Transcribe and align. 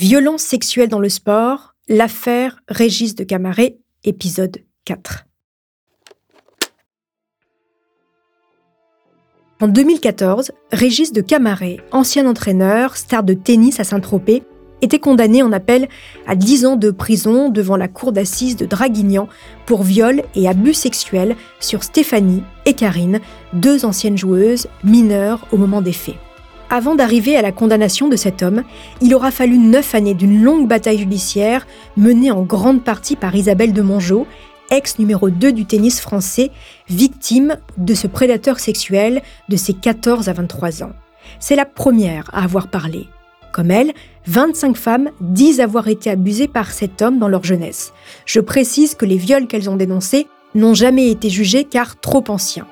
Violence 0.00 0.42
sexuelle 0.42 0.88
dans 0.88 1.00
le 1.00 1.08
sport, 1.08 1.74
l'affaire 1.88 2.62
Régis 2.68 3.16
de 3.16 3.24
Camaret, 3.24 3.80
épisode 4.04 4.58
4. 4.84 5.26
En 9.60 9.66
2014, 9.66 10.52
Régis 10.70 11.12
de 11.12 11.20
Camaret, 11.20 11.78
ancien 11.90 12.28
entraîneur, 12.28 12.96
star 12.96 13.24
de 13.24 13.34
tennis 13.34 13.80
à 13.80 13.84
Saint-Tropez, 13.84 14.44
était 14.82 15.00
condamné 15.00 15.42
en 15.42 15.50
appel 15.50 15.88
à 16.28 16.36
10 16.36 16.64
ans 16.66 16.76
de 16.76 16.92
prison 16.92 17.48
devant 17.48 17.76
la 17.76 17.88
cour 17.88 18.12
d'assises 18.12 18.54
de 18.54 18.66
Draguignan 18.66 19.26
pour 19.66 19.82
viol 19.82 20.22
et 20.36 20.48
abus 20.48 20.74
sexuels 20.74 21.34
sur 21.58 21.82
Stéphanie 21.82 22.44
et 22.66 22.74
Karine, 22.74 23.18
deux 23.52 23.84
anciennes 23.84 24.16
joueuses 24.16 24.68
mineures 24.84 25.44
au 25.50 25.56
moment 25.56 25.82
des 25.82 25.92
faits. 25.92 26.14
Avant 26.70 26.94
d'arriver 26.94 27.34
à 27.34 27.40
la 27.40 27.50
condamnation 27.50 28.08
de 28.08 28.16
cet 28.16 28.42
homme, 28.42 28.62
il 29.00 29.14
aura 29.14 29.30
fallu 29.30 29.56
neuf 29.56 29.94
années 29.94 30.12
d'une 30.12 30.42
longue 30.42 30.68
bataille 30.68 30.98
judiciaire 30.98 31.66
menée 31.96 32.30
en 32.30 32.42
grande 32.42 32.84
partie 32.84 33.16
par 33.16 33.34
Isabelle 33.34 33.72
de 33.72 33.80
Mongeau, 33.80 34.26
ex 34.70 34.98
numéro 34.98 35.30
2 35.30 35.52
du 35.52 35.64
tennis 35.64 35.98
français, 35.98 36.50
victime 36.90 37.56
de 37.78 37.94
ce 37.94 38.06
prédateur 38.06 38.60
sexuel 38.60 39.22
de 39.48 39.56
ses 39.56 39.72
14 39.72 40.28
à 40.28 40.34
23 40.34 40.82
ans. 40.82 40.92
C'est 41.40 41.56
la 41.56 41.64
première 41.64 42.28
à 42.34 42.44
avoir 42.44 42.68
parlé. 42.68 43.08
Comme 43.50 43.70
elle, 43.70 43.94
25 44.26 44.76
femmes 44.76 45.10
disent 45.22 45.60
avoir 45.60 45.88
été 45.88 46.10
abusées 46.10 46.48
par 46.48 46.70
cet 46.70 47.00
homme 47.00 47.18
dans 47.18 47.28
leur 47.28 47.44
jeunesse. 47.44 47.94
Je 48.26 48.40
précise 48.40 48.94
que 48.94 49.06
les 49.06 49.16
viols 49.16 49.46
qu'elles 49.46 49.70
ont 49.70 49.76
dénoncés 49.76 50.26
n'ont 50.54 50.74
jamais 50.74 51.10
été 51.10 51.30
jugés 51.30 51.64
car 51.64 51.98
trop 51.98 52.24
anciens. 52.28 52.66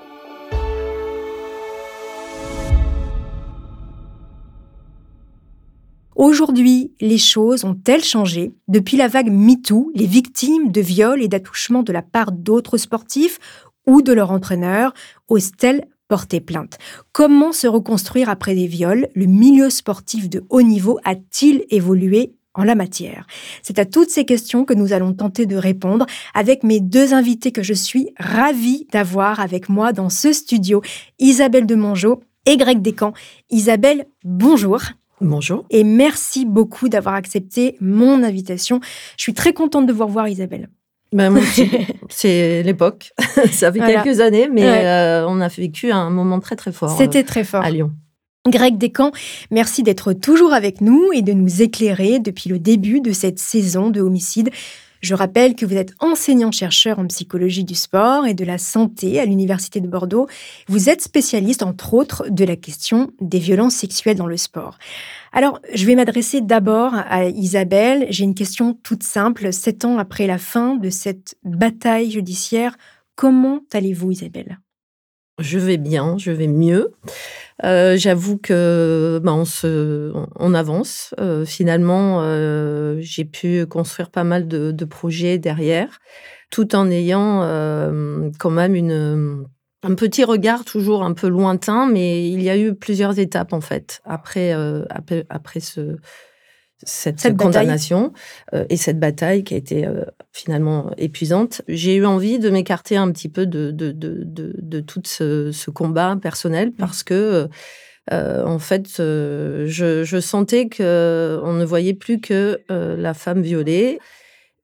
Aujourd'hui, 6.17 6.95
les 6.98 7.19
choses 7.19 7.64
ont-elles 7.64 8.03
changé? 8.03 8.55
Depuis 8.69 8.97
la 8.97 9.06
vague 9.06 9.31
MeToo, 9.31 9.92
les 9.95 10.06
victimes 10.06 10.72
de 10.72 10.81
viols 10.81 11.22
et 11.22 11.28
d'attouchements 11.28 11.83
de 11.83 11.92
la 11.92 12.00
part 12.00 12.33
d'autres 12.33 12.78
sportifs 12.78 13.39
ou 13.86 14.00
de 14.00 14.14
leur 14.14 14.31
entraîneur 14.31 14.94
osent-elles 15.28 15.84
porter 16.09 16.41
plainte? 16.41 16.78
Comment 17.12 17.53
se 17.53 17.67
reconstruire 17.67 18.31
après 18.31 18.55
des 18.55 18.67
viols? 18.67 19.09
Le 19.14 19.27
milieu 19.27 19.69
sportif 19.69 20.31
de 20.31 20.42
haut 20.48 20.62
niveau 20.62 20.98
a-t-il 21.05 21.67
évolué 21.69 22.33
en 22.55 22.64
la 22.64 22.77
matière? 22.77 23.27
C'est 23.62 23.78
à 23.78 23.84
toutes 23.84 24.09
ces 24.09 24.25
questions 24.25 24.64
que 24.64 24.72
nous 24.72 24.94
allons 24.94 25.12
tenter 25.12 25.44
de 25.44 25.56
répondre 25.56 26.06
avec 26.33 26.62
mes 26.62 26.81
deux 26.81 27.12
invités 27.12 27.53
que 27.53 27.62
je 27.62 27.75
suis 27.75 28.09
ravie 28.19 28.87
d'avoir 28.91 29.39
avec 29.41 29.69
moi 29.69 29.92
dans 29.92 30.09
ce 30.09 30.33
studio, 30.33 30.81
Isabelle 31.19 31.67
de 31.67 31.75
Mongeau 31.75 32.22
et 32.47 32.56
Greg 32.56 32.81
Descamps. 32.81 33.12
Isabelle, 33.50 34.06
bonjour. 34.25 34.81
Bonjour. 35.20 35.64
Et 35.70 35.84
merci 35.84 36.45
beaucoup 36.45 36.89
d'avoir 36.89 37.14
accepté 37.14 37.77
mon 37.81 38.22
invitation. 38.22 38.81
Je 39.17 39.22
suis 39.22 39.34
très 39.34 39.53
contente 39.53 39.86
de 39.86 39.92
vous 39.92 40.06
revoir, 40.06 40.28
Isabelle. 40.28 40.69
Ben, 41.12 41.34
c'est 42.09 42.62
l'époque. 42.62 43.12
Ça 43.53 43.72
fait 43.72 43.78
quelques 43.78 44.20
années, 44.20 44.48
mais 44.53 44.84
euh, 44.84 45.27
on 45.28 45.41
a 45.41 45.48
vécu 45.48 45.91
un 45.91 46.11
moment 46.11 46.41
très 46.41 46.56
très 46.56 46.72
fort. 46.72 46.91
C'était 46.91 47.22
très 47.22 47.44
fort. 47.44 47.64
À 47.64 47.70
Lyon. 47.70 47.92
Greg 48.48 48.78
Descamps, 48.78 49.12
merci 49.50 49.83
d'être 49.83 50.12
toujours 50.12 50.52
avec 50.52 50.80
nous 50.80 51.11
et 51.12 51.22
de 51.22 51.33
nous 51.33 51.62
éclairer 51.62 52.19
depuis 52.19 52.48
le 52.48 52.58
début 52.58 53.00
de 53.00 53.12
cette 53.12 53.38
saison 53.38 53.91
de 53.91 54.00
homicide 54.00 54.50
je 55.06 55.14
rappelle 55.14 55.55
que 55.55 55.66
vous 55.66 55.77
êtes 55.77 55.92
enseignant-chercheur 56.00 56.98
en 56.98 57.06
psychologie 57.06 57.64
du 57.64 57.75
sport 57.75 58.27
et 58.27 58.34
de 58.34 58.44
la 58.44 58.58
santé 58.58 59.20
à 59.20 59.25
l'Université 59.25 59.80
de 59.80 59.86
Bordeaux. 59.86 60.27
Vous 60.69 60.88
êtes 60.88 61.03
spécialiste, 61.03 61.62
entre 61.62 61.94
autres, 61.94 62.25
de 62.28 62.44
la 62.44 62.56
question 62.56 63.12
des 63.20 63.38
violences 63.38 63.75
sexuelles 63.75 64.16
dans 64.16 64.27
le 64.27 64.36
sport. 64.36 64.78
Alors, 65.33 65.60
je 65.75 65.86
vais 65.86 65.94
m'adresser 65.94 66.41
d'abord 66.41 66.94
à 66.94 67.27
Isabelle. 67.27 68.06
J'ai 68.10 68.25
une 68.25 68.34
question 68.34 68.76
toute 68.82 69.03
simple. 69.03 69.53
Sept 69.53 69.84
ans 69.84 69.98
après 69.98 70.26
la 70.26 70.38
fin 70.38 70.75
de 70.75 70.91
cette 70.91 71.37
bataille 71.44 72.10
judiciaire, 72.10 72.76
comment 73.15 73.60
allez-vous, 73.72 74.10
Isabelle? 74.10 74.59
Je 75.38 75.59
vais 75.59 75.76
bien, 75.76 76.16
je 76.16 76.31
vais 76.31 76.48
mieux. 76.48 76.94
Euh, 77.65 77.97
j'avoue 77.97 78.37
que 78.37 79.21
ben, 79.22 79.33
on, 79.33 79.44
se, 79.44 80.12
on, 80.37 80.55
avance. 80.55 81.15
Euh, 81.21 81.44
finalement, 81.47 82.21
euh, 82.21 82.99
j'ai 83.00 83.25
pu 83.25 83.65
construire 83.67 84.11
pas 84.11 84.25
mal 84.25 84.47
de, 84.47 84.72
de, 84.72 84.84
projets 84.84 85.39
derrière, 85.39 85.99
tout 86.50 86.75
en 86.77 86.91
ayant 86.91 87.41
quand 88.39 88.50
même 88.50 88.75
une, 88.75 89.47
un 89.83 89.95
petit 89.95 90.25
regard 90.25 90.65
toujours 90.65 91.03
un 91.03 91.15
peu 91.15 91.28
lointain, 91.28 91.87
mais 91.87 92.28
il 92.28 92.43
y 92.43 92.50
a 92.50 92.59
eu 92.59 92.75
plusieurs 92.75 93.19
étapes 93.19 93.53
en 93.53 93.61
fait 93.61 94.00
après, 94.05 94.53
après, 94.91 95.25
après 95.31 95.61
ce, 95.61 95.97
cette, 96.82 97.37
condamnation 97.37 98.12
et 98.69 98.76
cette 98.76 98.98
bataille 98.98 99.44
qui 99.44 99.54
a 99.54 99.56
été 99.56 99.88
finalement 100.32 100.91
épuisante. 100.98 101.62
J'ai 101.69 101.97
eu 101.97 102.04
envie 102.04 102.38
de 102.38 102.50
m'écarter 102.50 102.97
un 102.97 103.10
petit 103.12 103.28
peu 103.28 103.47
de, 103.47 103.70
de, 103.70 103.92
de, 103.92 104.22
de, 104.25 104.81
tout 104.81 105.00
ce, 105.04 105.53
ce, 105.53 105.70
combat 105.70 106.16
personnel 106.20 106.69
mmh. 106.69 106.72
parce 106.72 107.03
que, 107.03 107.48
en 108.10 108.59
fait, 108.59 108.88
je, 108.98 110.03
je, 110.04 110.20
sentais 110.20 110.69
qu'on 110.69 111.53
ne 111.53 111.65
voyait 111.65 111.94
plus 111.94 112.20
que 112.20 112.60
la 112.69 113.15
femme 113.15 113.42
violée. 113.42 113.98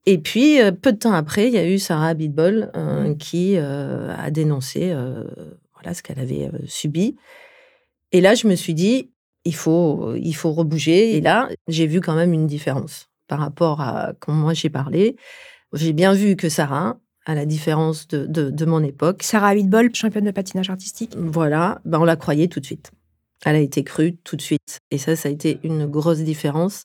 Et 0.05 0.19
puis, 0.19 0.59
peu 0.83 0.93
de 0.93 0.99
temps 0.99 1.15
après, 1.15 1.47
il 1.47 1.55
y 1.55 1.59
a 1.59 1.67
eu 1.67 1.79
Sarah 1.79 2.09
Abitbol 2.09 2.71
mmh. 2.75 3.17
qui 3.17 3.57
a 3.57 4.31
dénoncé 4.31 4.95
voilà, 5.75 5.95
ce 5.95 6.03
qu'elle 6.03 6.19
avait 6.19 6.51
subi. 6.67 7.17
Et 8.13 8.21
là, 8.21 8.35
je 8.35 8.47
me 8.47 8.55
suis 8.55 8.75
dit, 8.75 9.11
il 9.45 9.55
faut, 9.55 10.15
il 10.17 10.33
faut 10.33 10.53
rebouger. 10.53 11.17
Et 11.17 11.21
là, 11.21 11.49
j'ai 11.69 11.87
vu 11.87 12.01
quand 12.01 12.15
même 12.15 12.33
une 12.33 12.47
différence 12.47 13.09
par 13.29 13.39
rapport 13.39 13.81
à 13.81 14.13
quand 14.21 14.33
moi 14.33 14.55
j'ai 14.55 14.71
parlé. 14.71 15.17
J'ai 15.73 15.93
bien 15.93 16.13
vu 16.13 16.37
que 16.37 16.49
Sarah, 16.49 16.99
à 17.25 17.35
la 17.35 17.47
différence 17.47 18.09
de, 18.09 18.27
de, 18.27 18.65
mon 18.65 18.83
époque. 18.83 19.23
Sarah 19.23 19.55
Whitball, 19.55 19.95
championne 19.95 20.25
de 20.25 20.31
patinage 20.31 20.71
artistique. 20.71 21.15
Voilà, 21.17 21.81
ben 21.85 22.01
on 22.01 22.05
la 22.05 22.17
croyait 22.17 22.49
tout 22.49 22.61
de 22.61 22.67
suite. 22.67 22.91
Elle 23.45 23.57
a 23.57 23.61
été 23.61 23.83
crue 23.83 24.17
tout 24.17 24.37
de 24.37 24.43
suite. 24.43 24.79
Et 24.91 24.99
ça, 24.99 25.17
ça 25.17 25.29
a 25.29 25.33
été 25.33 25.59
une 25.63 25.87
grosse 25.87 26.21
différence. 26.21 26.85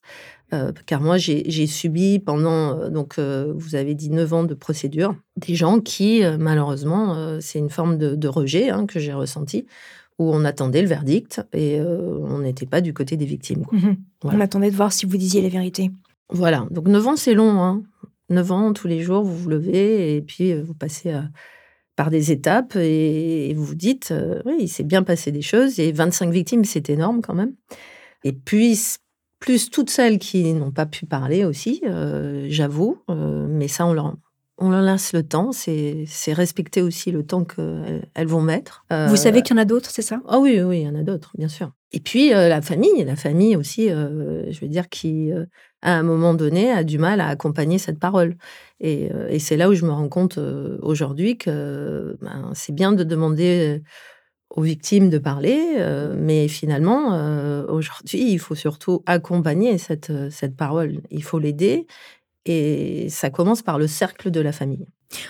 Euh, 0.53 0.72
car 0.85 1.01
moi, 1.01 1.17
j'ai 1.17 1.67
subi 1.67 2.19
pendant, 2.19 2.79
euh, 2.79 2.90
donc 2.90 3.19
euh, 3.19 3.51
vous 3.56 3.75
avez 3.75 3.96
dit 3.96 4.09
9 4.09 4.34
ans 4.34 4.44
de 4.44 4.53
procédure, 4.53 5.16
des 5.35 5.56
gens 5.56 5.81
qui, 5.81 6.22
malheureusement, 6.40 7.40
c'est 7.41 7.59
une 7.59 7.69
forme 7.69 7.97
de, 7.97 8.16
de 8.16 8.28
rejet 8.28 8.69
hein, 8.69 8.85
que 8.85 9.00
j'ai 9.00 9.13
ressenti 9.13 9.66
où 10.19 10.31
on 10.33 10.45
attendait 10.45 10.81
le 10.81 10.88
verdict 10.88 11.45
et 11.53 11.79
euh, 11.79 12.19
on 12.23 12.39
n'était 12.39 12.66
pas 12.66 12.81
du 12.81 12.94
côté 12.94 13.17
des 13.17 13.25
victimes. 13.25 13.66
Mhm. 13.72 13.97
On 14.23 14.39
attendait 14.39 14.72
de 14.72 14.75
voir 14.75 14.91
si 14.91 15.05
vous 15.05 15.17
disiez 15.17 15.41
la 15.41 15.50
vérité. 15.50 15.91
Voilà, 16.29 16.67
donc 16.72 16.88
9 16.88 17.07
ans 17.07 17.16
c'est 17.16 17.33
long. 17.33 17.61
Hein. 17.61 17.83
9 18.29 18.51
ans, 18.51 18.73
tous 18.73 18.88
les 18.88 19.01
jours, 19.01 19.23
vous 19.23 19.38
vous 19.38 19.50
levez 19.50 20.16
et 20.16 20.22
puis 20.22 20.51
euh, 20.51 20.61
vous 20.61 20.73
passez 20.73 21.13
euh, 21.13 21.22
par 21.95 22.09
des 22.09 22.31
étapes 22.31 22.75
et, 22.75 23.53
vous 23.55 23.63
vous 23.63 23.75
dites, 23.75 24.13
oui, 24.45 24.57
il 24.59 24.67
s'est 24.67 24.83
bien 24.83 25.01
passé 25.01 25.31
des 25.31 25.41
choses 25.41 25.79
et 25.79 25.91
25 25.91 26.29
victimes, 26.29 26.63
c'est 26.63 26.89
énorme 26.89 27.22
quand 27.22 27.34
même. 27.34 27.53
Et 28.23 28.34
puis, 28.34 28.79
plus 29.39 29.72
toutes 29.72 29.89
celles 29.89 30.19
qui 30.19 30.53
n'ont 30.53 30.72
pas 30.72 30.85
pu 30.85 31.07
parler 31.07 31.44
aussi, 31.44 31.81
j'avoue, 32.49 32.99
mais 33.07 33.67
ça, 33.67 33.88
on 33.88 33.94
leur, 33.94 34.16
on 34.57 34.69
leur 34.69 34.81
laisse 34.81 35.13
le 35.13 35.23
temps, 35.23 35.51
c'est 35.51 36.06
respecter 36.34 36.81
aussi 36.81 37.12
le 37.12 37.23
temps 37.23 37.44
qu'elles 37.44 38.07
elles 38.16 38.28
vont 38.28 38.41
mettre. 38.41 38.85
Vous 38.90 39.16
savez 39.16 39.41
qu'il 39.41 39.56
y 39.56 39.59
en 39.59 39.62
a 39.62 39.66
d'autres, 39.66 39.90
c'est 39.91 40.01
ça? 40.01 40.22
Ah 40.28 40.40
oui, 40.40 40.62
oui, 40.62 40.81
il 40.81 40.85
y 40.85 40.90
en 40.90 40.95
a 40.95 41.03
d'autres, 41.03 41.31
bien 41.38 41.47
sûr. 41.47 41.72
Et 41.94 42.00
puis 42.00 42.34
euh, 42.34 42.50
la 42.50 42.62
famille, 42.62 43.03
la 43.06 43.16
famille 43.16 43.56
aussi, 43.56 43.90
euh, 43.90 44.51
je 44.51 44.59
veux 44.59 44.67
dire, 44.67 44.90
qui 44.90 45.31
euh, 45.31 45.46
à 45.81 45.94
un 45.94 46.03
moment 46.03 46.34
donné 46.34 46.72
a 46.72 46.84
du 46.84 46.97
mal 46.97 47.22
à 47.22 47.28
accompagner 47.28 47.78
cette 47.78 48.00
parole. 48.00 48.35
Et, 48.79 49.09
c'est 49.40 49.57
là 49.57 49.69
où 49.69 49.73
je 49.73 49.85
me 49.85 49.91
rends 49.91 50.09
compte 50.09 50.38
aujourd'hui 50.81 51.38
que 51.38 52.17
ben, 52.22 52.51
c'est 52.53 52.73
bien 52.73 52.91
de 52.91 53.03
demander 53.03 53.81
aux 54.52 54.61
victimes 54.61 55.09
de 55.09 55.17
parler, 55.17 55.59
mais 56.16 56.47
finalement, 56.47 57.64
aujourd'hui, 57.70 58.31
il 58.31 58.37
faut 58.37 58.53
surtout 58.53 59.02
accompagner 59.08 59.78
cette, 59.79 60.11
cette 60.29 60.55
parole. 60.55 61.02
Il 61.09 61.23
faut 61.23 61.40
l'aider 61.40 61.87
et 62.47 63.08
ça 63.09 63.29
commence 63.29 63.61
par 63.61 63.78
le 63.78 63.88
cercle 63.88 64.32
de 64.32 64.40
la 64.40 64.52
famille. 64.52 64.88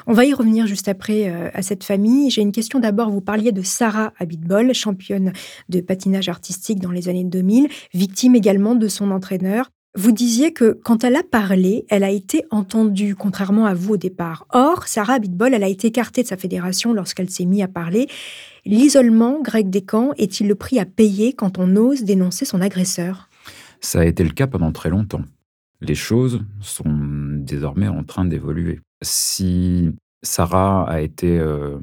On 0.07 0.13
va 0.13 0.25
y 0.25 0.33
revenir 0.33 0.67
juste 0.67 0.87
après 0.87 1.29
euh, 1.29 1.49
à 1.53 1.61
cette 1.61 1.83
famille. 1.83 2.29
J'ai 2.29 2.41
une 2.41 2.51
question 2.51 2.79
d'abord. 2.79 3.09
Vous 3.09 3.21
parliez 3.21 3.51
de 3.51 3.61
Sarah 3.61 4.13
Abitbol, 4.19 4.73
championne 4.73 5.33
de 5.69 5.81
patinage 5.81 6.29
artistique 6.29 6.79
dans 6.79 6.91
les 6.91 7.09
années 7.09 7.23
2000, 7.23 7.67
victime 7.93 8.35
également 8.35 8.75
de 8.75 8.87
son 8.87 9.11
entraîneur. 9.11 9.69
Vous 9.95 10.11
disiez 10.11 10.53
que 10.53 10.79
quand 10.83 11.03
elle 11.03 11.15
a 11.15 11.23
parlé, 11.23 11.85
elle 11.89 12.03
a 12.03 12.11
été 12.11 12.43
entendue, 12.51 13.15
contrairement 13.15 13.65
à 13.65 13.73
vous 13.73 13.93
au 13.93 13.97
départ. 13.97 14.45
Or, 14.51 14.87
Sarah 14.87 15.13
Abitbol, 15.13 15.55
elle 15.55 15.63
a 15.63 15.69
été 15.69 15.87
écartée 15.87 16.21
de 16.21 16.27
sa 16.27 16.37
fédération 16.37 16.93
lorsqu'elle 16.93 17.31
s'est 17.31 17.45
mise 17.45 17.63
à 17.63 17.67
parler. 17.67 18.07
L'isolement, 18.63 19.41
Greg 19.41 19.71
Descamps, 19.71 20.11
est-il 20.17 20.47
le 20.47 20.55
prix 20.55 20.77
à 20.77 20.85
payer 20.85 21.33
quand 21.33 21.57
on 21.57 21.75
ose 21.75 22.03
dénoncer 22.03 22.45
son 22.45 22.61
agresseur? 22.61 23.29
Ça 23.81 24.01
a 24.01 24.05
été 24.05 24.23
le 24.23 24.31
cas 24.31 24.45
pendant 24.45 24.71
très 24.71 24.89
longtemps 24.89 25.21
les 25.81 25.95
choses 25.95 26.41
sont 26.61 26.95
désormais 27.39 27.87
en 27.87 28.03
train 28.03 28.25
d'évoluer. 28.25 28.79
Si 29.01 29.91
Sarah 30.23 30.89
a 30.89 31.01
été 31.01 31.37
euh, 31.39 31.77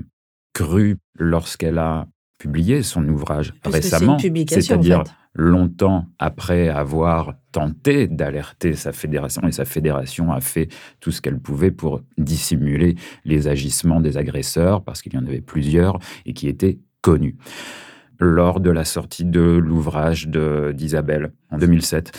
crue 0.52 0.96
lorsqu'elle 1.18 1.78
a 1.78 2.06
publié 2.38 2.82
son 2.82 3.08
ouvrage 3.08 3.54
récemment, 3.64 4.18
c'est-à-dire 4.18 5.04
longtemps 5.34 6.06
après 6.18 6.68
avoir 6.68 7.34
tenté 7.52 8.06
d'alerter 8.06 8.74
sa 8.74 8.92
fédération, 8.92 9.42
et 9.46 9.52
sa 9.52 9.64
fédération 9.64 10.32
a 10.32 10.40
fait 10.40 10.68
tout 11.00 11.10
ce 11.10 11.20
qu'elle 11.20 11.38
pouvait 11.38 11.70
pour 11.70 12.00
dissimuler 12.18 12.96
les 13.24 13.48
agissements 13.48 14.00
des 14.00 14.16
agresseurs, 14.16 14.82
parce 14.82 15.02
qu'il 15.02 15.14
y 15.14 15.18
en 15.18 15.26
avait 15.26 15.40
plusieurs 15.40 15.98
et 16.26 16.34
qui 16.34 16.48
étaient 16.48 16.78
connus 17.00 17.36
lors 18.20 18.60
de 18.60 18.70
la 18.70 18.84
sortie 18.84 19.24
de 19.24 19.40
l'ouvrage 19.40 20.28
d'Isabelle 20.28 21.32
en 21.50 21.58
2007 21.58 22.12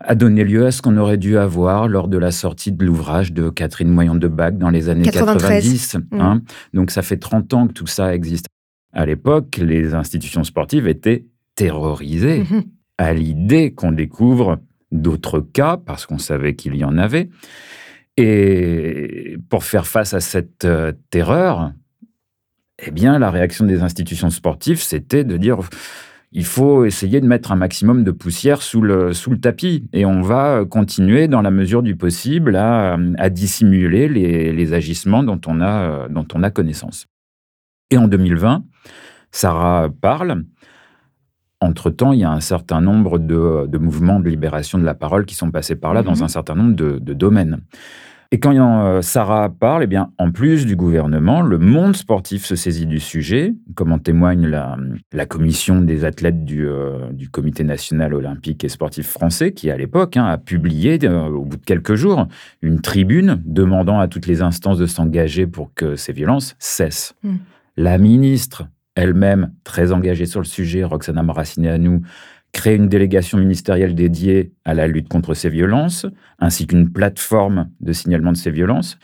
a 0.00 0.14
donné 0.14 0.44
lieu 0.44 0.66
à 0.66 0.70
ce 0.70 0.80
qu'on 0.80 0.96
aurait 0.96 1.16
dû 1.16 1.36
avoir 1.36 1.88
lors 1.88 2.08
de 2.08 2.18
la 2.18 2.30
sortie 2.30 2.70
de 2.70 2.84
l'ouvrage 2.84 3.32
de 3.32 3.50
Catherine 3.50 3.90
Moyon 3.90 4.14
de 4.14 4.28
Bac 4.28 4.56
dans 4.56 4.70
les 4.70 4.88
années 4.88 5.02
90. 5.02 5.96
Mmh. 5.96 6.20
Hein. 6.20 6.42
Donc 6.72 6.90
ça 6.90 7.02
fait 7.02 7.16
30 7.16 7.54
ans 7.54 7.66
que 7.66 7.72
tout 7.72 7.86
ça 7.86 8.14
existe. 8.14 8.46
À 8.92 9.06
l'époque, 9.06 9.56
les 9.56 9.94
institutions 9.94 10.44
sportives 10.44 10.86
étaient 10.86 11.26
terrorisées 11.56 12.44
mmh. 12.44 12.62
à 12.98 13.12
l'idée 13.12 13.72
qu'on 13.72 13.92
découvre 13.92 14.58
d'autres 14.92 15.40
cas, 15.40 15.76
parce 15.76 16.06
qu'on 16.06 16.18
savait 16.18 16.54
qu'il 16.54 16.76
y 16.76 16.84
en 16.84 16.96
avait. 16.96 17.28
Et 18.16 19.36
pour 19.48 19.64
faire 19.64 19.86
face 19.86 20.14
à 20.14 20.20
cette 20.20 20.64
euh, 20.64 20.92
terreur, 21.10 21.72
eh 22.84 22.90
bien, 22.90 23.18
la 23.18 23.30
réaction 23.30 23.64
des 23.64 23.82
institutions 23.82 24.30
sportives, 24.30 24.82
c'était 24.82 25.24
de 25.24 25.36
dire 25.36 25.58
il 26.32 26.44
faut 26.44 26.84
essayer 26.84 27.20
de 27.20 27.26
mettre 27.26 27.52
un 27.52 27.56
maximum 27.56 28.04
de 28.04 28.10
poussière 28.10 28.60
sous 28.60 28.82
le, 28.82 29.14
sous 29.14 29.30
le 29.30 29.40
tapis. 29.40 29.88
Et 29.92 30.04
on 30.04 30.20
va 30.20 30.64
continuer, 30.68 31.26
dans 31.26 31.40
la 31.40 31.50
mesure 31.50 31.82
du 31.82 31.96
possible, 31.96 32.56
à, 32.56 32.96
dissimuler 33.30 34.08
les, 34.08 34.72
agissements 34.74 35.22
dont 35.22 35.40
on, 35.46 35.60
a, 35.60 36.08
dont 36.08 36.26
on 36.34 36.42
a 36.42 36.50
connaissance. 36.50 37.06
Et 37.90 37.96
en 37.96 38.08
2020, 38.08 38.64
Sarah 39.30 39.88
parle. 40.00 40.44
Entre-temps, 41.60 42.12
il 42.12 42.20
y 42.20 42.24
a 42.24 42.30
un 42.30 42.40
certain 42.40 42.80
nombre 42.80 43.18
de, 43.18 43.78
mouvements 43.78 44.20
de 44.20 44.28
libération 44.28 44.78
de 44.78 44.84
la 44.84 44.94
parole 44.94 45.24
qui 45.24 45.34
sont 45.34 45.50
passés 45.50 45.74
par 45.74 45.92
là 45.92 46.02
dans 46.02 46.16
mhm. 46.16 46.22
un 46.22 46.28
certain 46.28 46.54
nombre 46.54 46.76
de, 46.76 46.98
de 46.98 47.14
domaines. 47.14 47.62
Et 48.30 48.40
quand 48.40 48.54
euh, 48.54 49.00
Sarah 49.00 49.48
parle, 49.48 49.84
eh 49.84 49.86
bien, 49.86 50.12
en 50.18 50.30
plus 50.30 50.66
du 50.66 50.76
gouvernement, 50.76 51.40
le 51.40 51.56
monde 51.56 51.96
sportif 51.96 52.44
se 52.44 52.56
saisit 52.56 52.84
du 52.84 53.00
sujet, 53.00 53.54
comme 53.74 53.90
en 53.90 53.98
témoigne 53.98 54.46
la, 54.46 55.26
commission 55.26 55.80
des 55.80 56.04
athlètes 56.04 56.36
euh, 56.50 57.10
du, 57.10 57.30
Comité 57.30 57.64
national 57.64 58.12
olympique 58.12 58.64
et 58.64 58.68
sportif 58.68 59.08
français, 59.08 59.52
qui 59.52 59.70
à 59.70 59.78
l'époque 59.78 60.18
hein, 60.18 60.26
a 60.26 60.36
publié, 60.36 60.98
euh, 61.04 61.28
au 61.28 61.44
bout 61.46 61.56
de 61.56 61.64
quelques 61.64 61.94
jours, 61.94 62.28
une 62.60 62.82
tribune 62.82 63.40
demandant 63.46 63.98
à 63.98 64.08
toutes 64.08 64.26
les 64.26 64.42
instances 64.42 64.78
de 64.78 64.86
s'engager 64.86 65.46
pour 65.46 65.72
que 65.72 65.96
ces 65.96 66.12
violences 66.12 66.54
cessent. 66.58 67.14
Hmm. 67.22 67.36
La 67.78 67.96
ministre 67.96 68.64
elle-même, 68.94 69.52
très 69.62 69.92
engagée 69.92 70.26
sur 70.26 70.40
le 70.40 70.44
sujet, 70.44 70.82
Roxana 70.82 71.22
Maracineanu, 71.22 72.02
créer 72.52 72.76
une 72.76 72.88
délégation 72.88 73.38
ministérielle 73.38 73.94
dédiée 73.94 74.52
à 74.64 74.74
la 74.74 74.86
lutte 74.86 75.08
contre 75.08 75.34
ces 75.34 75.50
violences, 75.50 76.06
ainsi 76.38 76.66
qu'une 76.66 76.90
plateforme 76.90 77.70
de 77.80 77.92
signalement 77.92 78.32
de 78.32 78.36
ces 78.36 78.50
violences. 78.50 78.98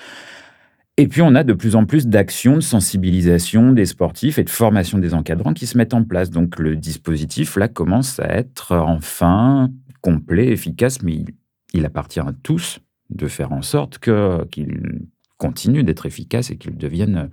Et 0.96 1.08
puis, 1.08 1.22
on 1.22 1.34
a 1.34 1.42
de 1.42 1.52
plus 1.52 1.74
en 1.74 1.86
plus 1.86 2.06
d'actions 2.06 2.54
de 2.54 2.60
sensibilisation 2.60 3.72
des 3.72 3.86
sportifs 3.86 4.38
et 4.38 4.44
de 4.44 4.50
formation 4.50 4.98
des 4.98 5.12
encadrants 5.12 5.52
qui 5.52 5.66
se 5.66 5.76
mettent 5.76 5.94
en 5.94 6.04
place. 6.04 6.30
Donc, 6.30 6.58
le 6.58 6.76
dispositif, 6.76 7.56
là, 7.56 7.66
commence 7.66 8.20
à 8.20 8.28
être 8.28 8.76
enfin 8.76 9.70
complet, 10.00 10.48
efficace, 10.48 11.02
mais 11.02 11.24
il, 11.72 11.84
appartient 11.84 12.20
à 12.20 12.32
tous 12.42 12.78
de 13.10 13.26
faire 13.26 13.52
en 13.52 13.62
sorte 13.62 13.98
qu'il 13.98 15.00
continue 15.36 15.82
d'être 15.82 16.06
efficace 16.06 16.50
et 16.50 16.56
qu'il 16.56 16.76
devienne 16.76 17.28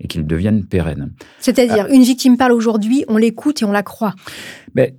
et 0.00 0.08
qu'il 0.08 0.26
devienne 0.26 0.64
pérenne. 0.64 1.12
C'est-à-dire, 1.38 1.86
une 1.86 2.02
victime 2.02 2.36
parle 2.36 2.52
aujourd'hui, 2.52 3.04
on 3.08 3.16
l'écoute 3.16 3.62
et 3.62 3.64
on 3.64 3.70
la 3.70 3.82
croit. 3.82 4.14
Mais 4.74 4.96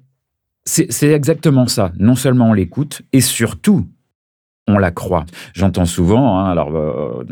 c'est 0.65 1.09
exactement 1.09 1.67
ça. 1.67 1.91
Non 1.99 2.15
seulement 2.15 2.49
on 2.49 2.53
l'écoute, 2.53 3.03
et 3.13 3.21
surtout, 3.21 3.87
on 4.67 4.77
la 4.77 4.91
croit. 4.91 5.25
J'entends 5.53 5.85
souvent, 5.85 6.39
hein, 6.39 6.49
alors, 6.49 6.75
euh, 6.75 7.23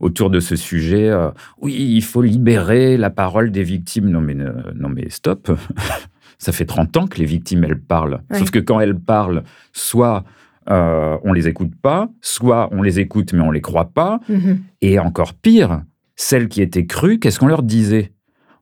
autour 0.00 0.30
de 0.30 0.40
ce 0.40 0.56
sujet, 0.56 1.08
euh, 1.08 1.30
oui, 1.60 1.74
il 1.74 2.02
faut 2.02 2.22
libérer 2.22 2.96
la 2.96 3.10
parole 3.10 3.50
des 3.50 3.62
victimes. 3.62 4.10
Non, 4.10 4.20
mais, 4.20 4.34
non, 4.34 4.88
mais 4.88 5.08
stop. 5.10 5.50
ça 6.38 6.52
fait 6.52 6.64
30 6.64 6.96
ans 6.96 7.06
que 7.06 7.18
les 7.18 7.24
victimes, 7.24 7.64
elles 7.64 7.80
parlent. 7.80 8.22
Sauf 8.32 8.50
que 8.50 8.58
quand 8.58 8.80
elles 8.80 8.98
parlent, 8.98 9.44
soit 9.72 10.24
euh, 10.68 11.16
on 11.22 11.32
les 11.32 11.46
écoute 11.46 11.72
pas, 11.80 12.10
soit 12.20 12.68
on 12.72 12.82
les 12.82 12.98
écoute 12.98 13.32
mais 13.32 13.42
on 13.42 13.52
les 13.52 13.60
croit 13.60 13.90
pas. 13.90 14.20
Mm-hmm. 14.28 14.58
Et 14.82 14.98
encore 14.98 15.34
pire, 15.34 15.82
celles 16.16 16.48
qui 16.48 16.62
étaient 16.62 16.86
crues, 16.86 17.20
qu'est-ce 17.20 17.38
qu'on 17.38 17.46
leur 17.46 17.62
disait? 17.62 18.12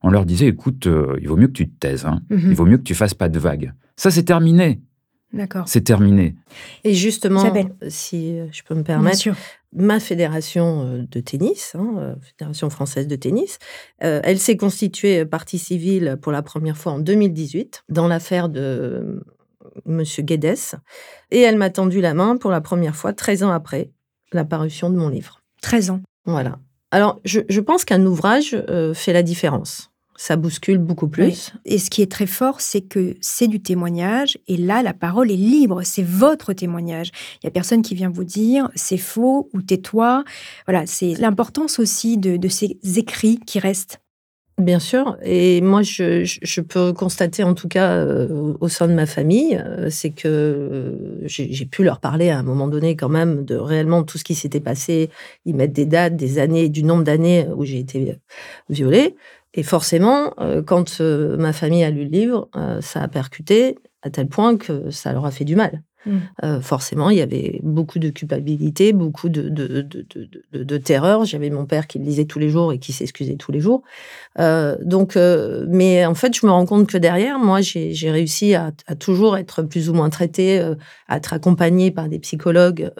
On 0.02 0.10
leur 0.10 0.26
disait, 0.26 0.48
écoute, 0.48 0.86
il 1.18 1.26
vaut 1.26 1.38
mieux 1.38 1.46
que 1.46 1.52
tu 1.52 1.66
te 1.66 1.78
taises. 1.78 2.04
Hein. 2.04 2.20
Mm-hmm. 2.30 2.48
Il 2.50 2.54
vaut 2.54 2.66
mieux 2.66 2.76
que 2.76 2.82
tu 2.82 2.94
fasses 2.94 3.14
pas 3.14 3.30
de 3.30 3.38
vagues. 3.38 3.72
Ça, 3.96 4.10
c'est 4.10 4.24
terminé. 4.24 4.80
D'accord. 5.32 5.64
C'est 5.66 5.82
terminé. 5.82 6.36
Et 6.84 6.94
justement, 6.94 7.52
si 7.88 8.38
je 8.52 8.62
peux 8.62 8.74
me 8.74 8.84
permettre, 8.84 9.30
ma 9.74 10.00
fédération 10.00 10.86
euh, 10.86 11.02
de 11.10 11.20
tennis, 11.20 11.74
hein, 11.74 11.94
euh, 11.98 12.14
Fédération 12.22 12.70
française 12.70 13.06
de 13.06 13.16
tennis, 13.16 13.58
euh, 14.02 14.20
elle 14.22 14.38
s'est 14.38 14.56
constituée 14.56 15.24
partie 15.24 15.58
civile 15.58 16.16
pour 16.22 16.32
la 16.32 16.42
première 16.42 16.76
fois 16.76 16.92
en 16.92 16.98
2018 17.00 17.84
dans 17.88 18.06
l'affaire 18.06 18.48
de 18.48 19.22
M. 19.86 20.02
Guedes. 20.20 20.76
Et 21.30 21.40
elle 21.40 21.56
m'a 21.56 21.70
tendu 21.70 22.00
la 22.00 22.14
main 22.14 22.36
pour 22.36 22.50
la 22.50 22.60
première 22.60 22.94
fois 22.94 23.12
13 23.12 23.42
ans 23.42 23.50
après 23.50 23.90
la 24.32 24.44
parution 24.44 24.90
de 24.90 24.96
mon 24.96 25.08
livre. 25.08 25.42
13 25.62 25.90
ans. 25.90 26.00
Voilà. 26.24 26.58
Alors, 26.90 27.20
je, 27.24 27.40
je 27.48 27.60
pense 27.60 27.84
qu'un 27.84 28.04
ouvrage 28.06 28.56
fait 28.94 29.12
la 29.12 29.22
différence 29.22 29.90
ça 30.16 30.36
bouscule 30.36 30.78
beaucoup 30.78 31.08
plus. 31.08 31.52
Et 31.64 31.78
ce 31.78 31.90
qui 31.90 32.02
est 32.02 32.10
très 32.10 32.26
fort, 32.26 32.60
c'est 32.60 32.82
que 32.82 33.16
c'est 33.20 33.48
du 33.48 33.60
témoignage, 33.60 34.38
et 34.46 34.56
là, 34.56 34.82
la 34.82 34.94
parole 34.94 35.30
est 35.30 35.36
libre, 35.36 35.82
c'est 35.82 36.04
votre 36.04 36.52
témoignage. 36.52 37.10
Il 37.42 37.46
y 37.46 37.48
a 37.48 37.50
personne 37.50 37.82
qui 37.82 37.94
vient 37.94 38.10
vous 38.10 38.24
dire 38.24 38.68
c'est 38.74 38.96
faux 38.96 39.48
ou 39.52 39.62
tais-toi. 39.62 40.24
Voilà, 40.66 40.86
c'est 40.86 41.14
l'importance 41.14 41.78
aussi 41.78 42.18
de, 42.18 42.48
ces 42.48 42.78
écrits 42.96 43.38
qui 43.46 43.58
restent. 43.58 44.00
Bien 44.56 44.78
sûr, 44.78 45.16
et 45.24 45.60
moi 45.60 45.82
je, 45.82 46.60
peux 46.60 46.92
constater 46.92 47.42
en 47.42 47.54
tout 47.54 47.66
cas 47.66 47.90
euh, 47.90 48.54
au 48.60 48.68
sein 48.68 48.86
de 48.86 48.92
ma 48.92 49.04
famille, 49.04 49.56
euh, 49.56 49.90
c'est 49.90 50.10
que 50.10 50.28
euh, 50.28 51.22
j'ai 51.26 51.66
pu 51.66 51.82
leur 51.82 51.98
parler 51.98 52.30
à 52.30 52.38
un 52.38 52.44
moment 52.44 52.68
donné 52.68 52.94
quand 52.94 53.08
même 53.08 53.44
de 53.44 53.56
réellement 53.56 54.04
tout 54.04 54.16
ce 54.16 54.22
qui 54.22 54.36
s'était 54.36 54.60
passé. 54.60 55.10
Ils 55.44 55.56
mettent 55.56 55.72
des 55.72 55.86
dates, 55.86 56.14
des 56.14 56.38
années, 56.38 56.68
du 56.68 56.84
nombre 56.84 57.02
d'années 57.02 57.48
où 57.56 57.64
j'ai 57.64 57.80
été 57.80 58.16
violée. 58.70 59.16
Et 59.54 59.62
forcément, 59.62 60.34
euh, 60.40 60.62
quand 60.62 61.00
euh, 61.00 61.36
ma 61.36 61.52
famille 61.52 61.84
a 61.84 61.90
lu 61.90 62.04
le 62.04 62.10
livre, 62.10 62.48
euh, 62.56 62.80
ça 62.80 63.02
a 63.02 63.08
percuté 63.08 63.78
à 64.02 64.10
tel 64.10 64.26
point 64.26 64.56
que 64.56 64.90
ça 64.90 65.12
leur 65.12 65.24
a 65.24 65.30
fait 65.30 65.44
du 65.44 65.56
mal. 65.56 65.82
Mmh. 66.06 66.60
forcément, 66.60 67.08
il 67.08 67.16
y 67.16 67.22
avait 67.22 67.60
beaucoup 67.62 67.98
de 67.98 68.10
culpabilité, 68.10 68.92
beaucoup 68.92 69.30
de, 69.30 69.48
de, 69.48 69.80
de, 69.80 70.62
de 70.62 70.76
terreur. 70.76 71.24
J'avais 71.24 71.48
mon 71.48 71.64
père 71.64 71.86
qui 71.86 71.98
le 71.98 72.04
lisait 72.04 72.26
tous 72.26 72.38
les 72.38 72.50
jours 72.50 72.74
et 72.74 72.78
qui 72.78 72.92
s'excusait 72.92 73.36
tous 73.36 73.52
les 73.52 73.60
jours. 73.60 73.82
donc, 74.82 75.16
mais 75.16 76.04
en 76.04 76.14
fait, 76.14 76.36
je 76.36 76.44
me 76.44 76.52
rends 76.52 76.66
compte 76.66 76.88
que 76.88 76.98
derrière, 76.98 77.38
moi, 77.38 77.62
j'ai 77.62 78.10
réussi 78.10 78.54
à, 78.54 78.72
à, 78.86 78.96
toujours 78.96 79.38
être 79.38 79.62
plus 79.62 79.88
ou 79.88 79.94
moins 79.94 80.10
traitée, 80.10 80.60
à 81.08 81.16
être 81.16 81.32
accompagnée 81.32 81.90
par 81.90 82.10
des 82.10 82.18
psychologues 82.18 82.90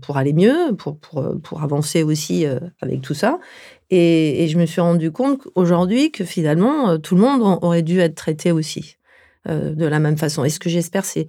pour 0.00 0.16
aller 0.16 0.32
mieux, 0.32 0.74
pour, 0.78 0.98
pour, 0.98 1.38
pour 1.42 1.62
avancer 1.62 2.02
aussi 2.02 2.46
avec 2.80 3.02
tout 3.02 3.12
ça. 3.12 3.40
Et, 3.90 4.48
je 4.48 4.58
me 4.58 4.66
suis 4.66 4.80
rendu 4.80 5.10
compte 5.10 5.46
aujourd'hui 5.54 6.10
que 6.10 6.24
finalement, 6.24 6.90
euh, 6.90 6.98
tout 6.98 7.14
le 7.14 7.20
monde 7.20 7.58
aurait 7.62 7.82
dû 7.82 8.00
être 8.00 8.14
traité 8.14 8.52
aussi 8.52 8.96
euh, 9.48 9.74
de 9.74 9.86
la 9.86 9.98
même 9.98 10.16
façon. 10.16 10.44
Et 10.44 10.50
ce 10.50 10.58
que 10.58 10.68
j'espère, 10.68 11.04
c'est 11.04 11.28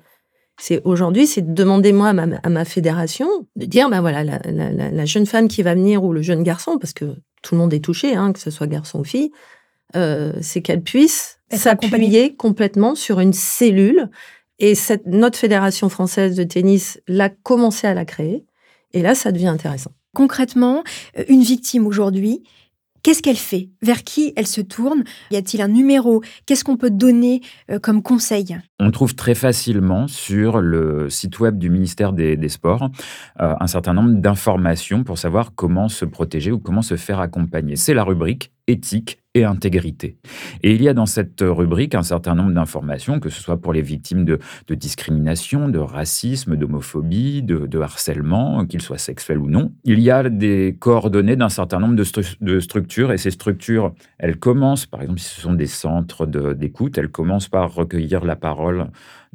c'est 0.57 0.81
aujourd'hui, 0.85 1.27
c'est 1.27 1.41
de 1.41 1.53
demander 1.53 1.91
moi 1.91 2.09
à 2.09 2.49
ma, 2.49 2.65
fédération 2.65 3.27
de 3.57 3.65
dire, 3.65 3.89
ben 3.89 3.99
voilà, 3.99 4.23
la, 4.23 5.05
jeune 5.05 5.25
femme 5.25 5.47
qui 5.49 5.63
va 5.63 5.75
venir 5.75 6.03
ou 6.03 6.13
le 6.13 6.21
jeune 6.21 6.43
garçon, 6.43 6.77
parce 6.77 6.93
que 6.93 7.05
tout 7.41 7.55
le 7.55 7.57
monde 7.57 7.73
est 7.73 7.83
touché, 7.83 8.15
hein, 8.15 8.31
que 8.31 8.39
ce 8.39 8.51
soit 8.51 8.67
garçon 8.67 8.99
ou 8.99 9.03
fille, 9.03 9.31
euh, 9.95 10.33
c'est 10.41 10.61
qu'elle 10.61 10.81
puisse 10.81 11.39
s'appuyer 11.51 12.35
complètement 12.35 12.95
sur 12.95 13.19
une 13.19 13.33
cellule. 13.33 14.09
Et 14.59 14.75
cette, 14.75 15.05
notre 15.05 15.37
fédération 15.37 15.89
française 15.89 16.35
de 16.35 16.43
tennis 16.43 17.01
l'a 17.07 17.29
commencé 17.29 17.85
à 17.87 17.93
la 17.93 18.05
créer. 18.05 18.45
Et 18.93 19.01
là, 19.01 19.13
ça 19.13 19.33
devient 19.33 19.47
intéressant. 19.47 19.91
Concrètement, 20.15 20.83
euh, 21.19 21.23
une 21.29 21.43
victime 21.43 21.85
aujourd'hui, 21.85 22.41
Qu'est-ce 23.05 23.21
qu'elle 23.21 23.35
fait? 23.35 23.69
Vers 23.83 24.03
qui 24.03 24.33
elle 24.35 24.47
se 24.47 24.61
tourne? 24.61 25.03
Y 25.29 25.35
a-t-il 25.35 25.61
un 25.61 25.67
numéro? 25.67 26.23
Qu'est-ce 26.47 26.63
qu'on 26.63 26.75
peut 26.75 26.89
donner 26.89 27.41
euh, 27.69 27.77
comme 27.77 28.01
conseil? 28.01 28.57
On 28.79 28.89
trouve 28.89 29.13
très 29.13 29.35
facilement 29.35 30.07
sur 30.07 30.59
le 30.59 31.07
site 31.11 31.39
web 31.39 31.59
du 31.59 31.69
ministère 31.69 32.13
des, 32.13 32.49
Sports 32.49 32.89
euh, 33.41 33.53
un 33.59 33.67
certain 33.67 33.93
nombre 33.93 34.15
d'informations 34.15 35.03
pour 35.03 35.19
savoir 35.19 35.53
comment 35.53 35.87
se 35.87 36.03
protéger 36.03 36.51
ou 36.51 36.57
comment 36.57 36.81
se 36.81 36.95
faire 36.95 37.19
accompagner. 37.19 37.75
C'est 37.75 37.93
la 37.93 38.03
rubrique 38.03 38.51
éthique 38.65 39.19
et 39.35 39.43
intégrité. 39.43 40.17
Et 40.63 40.73
il 40.73 40.81
y 40.81 40.89
a 40.89 40.93
dans 40.93 41.05
cette 41.05 41.41
rubrique 41.41 41.93
un 41.93 42.03
certain 42.03 42.33
nombre 42.33 42.53
d'informations, 42.53 43.19
que 43.19 43.29
ce 43.29 43.41
soit 43.41 43.61
pour 43.61 43.73
les 43.73 43.81
victimes 43.81 44.25
de, 44.25 44.39
discrimination, 44.69 45.69
de 45.69 45.77
racisme, 45.77 46.55
d'homophobie, 46.55 47.43
de, 47.43 47.79
harcèlement, 47.79 48.65
qu'ils 48.65 48.81
soient 48.81 48.97
sexuels 48.97 49.37
ou 49.37 49.49
non. 49.49 49.73
Il 49.83 49.99
y 49.99 50.09
a 50.09 50.27
des 50.29 50.77
coordonnées 50.79 51.35
d'un 51.35 51.49
certain 51.49 51.79
nombre 51.79 51.95
de, 51.95 52.05
de, 52.41 52.59
structures, 52.59 53.11
et 53.11 53.17
ces 53.17 53.31
structures, 53.31 53.93
elles 54.17 54.37
commencent, 54.37 54.85
par 54.85 55.01
exemple, 55.01 55.19
si 55.19 55.35
ce 55.35 55.41
sont 55.41 55.53
des 55.53 55.67
centres 55.67 56.25
d'écoute, 56.25 56.97
elles 56.97 57.09
commencent 57.09 57.49
par 57.49 57.73
recueillir 57.75 58.23
la 58.23 58.37
parole 58.37 58.87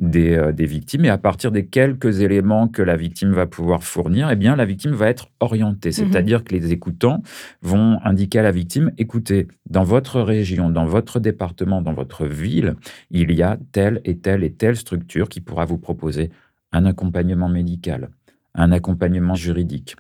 euh, 0.02 0.52
des, 0.52 0.64
victimes. 0.64 1.04
Et 1.04 1.10
à 1.10 1.18
partir 1.18 1.52
des 1.52 1.66
quelques 1.66 2.20
éléments 2.20 2.68
que 2.68 2.80
la 2.80 2.96
victime 2.96 3.32
va 3.32 3.46
pouvoir 3.46 3.84
fournir, 3.84 4.30
eh 4.30 4.36
bien, 4.36 4.56
la 4.56 4.64
victime 4.64 4.92
va 4.92 5.08
être 5.08 5.28
orientée. 5.40 5.90
Mhm. 5.90 5.92
C'est-à-dire 5.92 6.42
que 6.42 6.54
les 6.54 6.72
écoutants 6.72 7.22
vont 7.60 7.98
indiquer 8.02 8.38
à 8.38 8.42
la 8.42 8.50
victime, 8.50 8.92
écoutez, 8.96 9.46
dans 9.68 9.84
votre 9.84 10.22
région, 10.22 10.70
dans 10.70 10.86
votre 10.86 11.20
département, 11.20 11.82
dans 11.82 11.92
votre 11.92 12.24
ville, 12.24 12.76
il 13.10 13.30
y 13.32 13.42
a 13.42 13.58
telle 13.72 14.00
et 14.04 14.16
telle 14.16 14.42
et 14.42 14.52
telle 14.52 14.76
structure 14.76 15.28
qui 15.28 15.42
pourra 15.42 15.66
vous 15.66 15.78
proposer 15.78 16.30
un 16.72 16.86
accompagnement 16.86 17.50
médical, 17.50 18.08
un 18.54 18.72
accompagnement 18.72 19.34
juridique, 19.34 19.96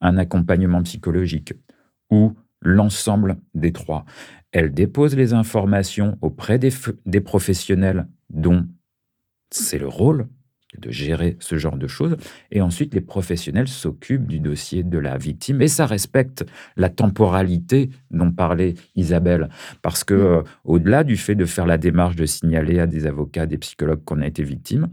un 0.00 0.16
accompagnement 0.16 0.82
psychologique 0.82 1.52
ou 2.10 2.32
l'ensemble 2.60 3.36
des 3.54 3.72
trois. 3.72 4.04
Elle 4.50 4.72
dépose 4.72 5.14
les 5.16 5.32
informations 5.32 6.18
auprès 6.22 6.58
des, 6.58 6.70
des 7.06 7.20
professionnels 7.20 8.08
dont 8.30 8.66
c'est 9.54 9.78
le 9.78 9.88
rôle 9.88 10.26
de 10.78 10.90
gérer 10.90 11.36
ce 11.40 11.56
genre 11.56 11.76
de 11.76 11.86
choses. 11.86 12.16
Et 12.50 12.60
ensuite, 12.60 12.94
les 12.94 13.00
professionnels 13.00 13.68
s'occupent 13.68 14.26
du 14.26 14.40
dossier 14.40 14.82
de 14.82 14.98
la 14.98 15.16
victime. 15.16 15.62
Et 15.62 15.68
ça 15.68 15.86
respecte 15.86 16.44
la 16.76 16.88
temporalité 16.88 17.90
dont 18.10 18.32
parlait 18.32 18.74
Isabelle. 18.96 19.48
Parce 19.82 20.04
que, 20.04 20.14
euh, 20.14 20.42
au-delà 20.64 21.04
du 21.04 21.16
fait 21.16 21.36
de 21.36 21.44
faire 21.44 21.66
la 21.66 21.78
démarche 21.78 22.16
de 22.16 22.26
signaler 22.26 22.80
à 22.80 22.86
des 22.86 23.06
avocats, 23.06 23.46
des 23.46 23.58
psychologues 23.58 24.02
qu'on 24.04 24.20
a 24.20 24.26
été 24.26 24.42
victime, 24.42 24.88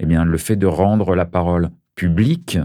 eh 0.00 0.06
bien, 0.06 0.24
le 0.24 0.38
fait 0.38 0.56
de 0.56 0.66
rendre 0.66 1.14
la 1.14 1.26
parole 1.26 1.70
publique 1.94 2.58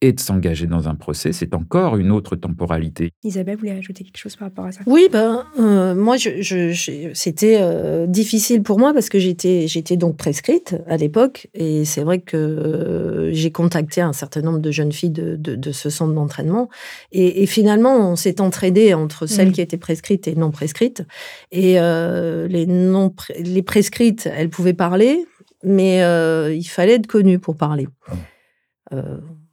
et 0.00 0.12
de 0.12 0.20
s'engager 0.20 0.66
dans 0.66 0.88
un 0.88 0.94
procès, 0.94 1.32
c'est 1.32 1.54
encore 1.54 1.96
une 1.96 2.12
autre 2.12 2.36
temporalité. 2.36 3.10
Isabelle, 3.24 3.56
vous 3.56 3.60
voulez 3.60 3.72
ajouter 3.72 4.04
quelque 4.04 4.18
chose 4.18 4.36
par 4.36 4.46
rapport 4.48 4.66
à 4.66 4.72
ça 4.72 4.80
Oui, 4.86 5.08
ben, 5.10 5.44
euh, 5.58 5.94
moi, 5.96 6.16
je, 6.16 7.10
c'était 7.14 7.58
euh, 7.60 8.06
difficile 8.06 8.62
pour 8.62 8.78
moi 8.78 8.92
parce 8.94 9.08
que 9.08 9.18
j'étais, 9.18 9.66
j'étais 9.66 9.96
donc 9.96 10.16
prescrite 10.16 10.76
à 10.86 10.96
l'époque 10.96 11.48
et 11.52 11.84
c'est 11.84 12.02
vrai 12.02 12.20
que 12.20 12.36
euh, 12.36 13.32
j'ai 13.32 13.50
contacté 13.50 14.00
un 14.00 14.12
certain 14.12 14.40
nombre 14.40 14.60
de 14.60 14.70
jeunes 14.70 14.92
filles 14.92 15.10
de, 15.10 15.34
de, 15.36 15.72
ce 15.72 15.90
centre 15.90 16.14
d'entraînement 16.14 16.68
et, 17.12 17.46
finalement, 17.46 18.12
on 18.12 18.16
s'est 18.16 18.40
entraidé 18.40 18.94
entre 18.94 19.26
celles 19.26 19.48
mmh. 19.48 19.52
qui 19.52 19.60
étaient 19.60 19.76
prescrites 19.76 20.28
et 20.28 20.34
non 20.34 20.50
prescrites 20.50 21.02
et 21.50 21.74
les, 21.74 22.66
non, 22.66 23.12
les 23.38 23.62
prescrites, 23.62 24.28
elles 24.32 24.48
pouvaient 24.48 24.74
parler, 24.74 25.26
mais 25.64 25.98
il 26.54 26.64
fallait 26.64 26.94
être 26.94 27.06
connu 27.06 27.38
pour 27.38 27.56
parler. 27.56 27.88
Mmh 28.92 28.96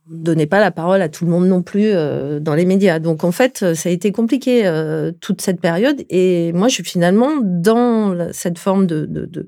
donnait 0.08 0.46
pas 0.46 0.60
la 0.60 0.72
parole 0.72 1.02
à 1.02 1.10
tout 1.10 1.26
le 1.26 1.32
monde 1.32 1.48
non 1.48 1.62
plus 1.62 1.88
euh, 1.88 2.40
dans 2.40 2.54
les 2.54 2.66
médias. 2.66 3.00
Donc 3.00 3.24
en 3.24 3.32
fait, 3.32 3.74
ça 3.74 3.90
a 3.90 3.92
été 3.92 4.12
compliqué 4.12 4.66
euh, 4.66 5.12
toute 5.20 5.42
cette 5.42 5.60
période. 5.60 6.04
Et 6.10 6.54
moi, 6.54 6.68
je 6.68 6.76
suis 6.76 6.84
finalement 6.84 7.32
dans 7.42 8.32
cette 8.32 8.60
forme 8.60 8.86
de, 8.86 9.48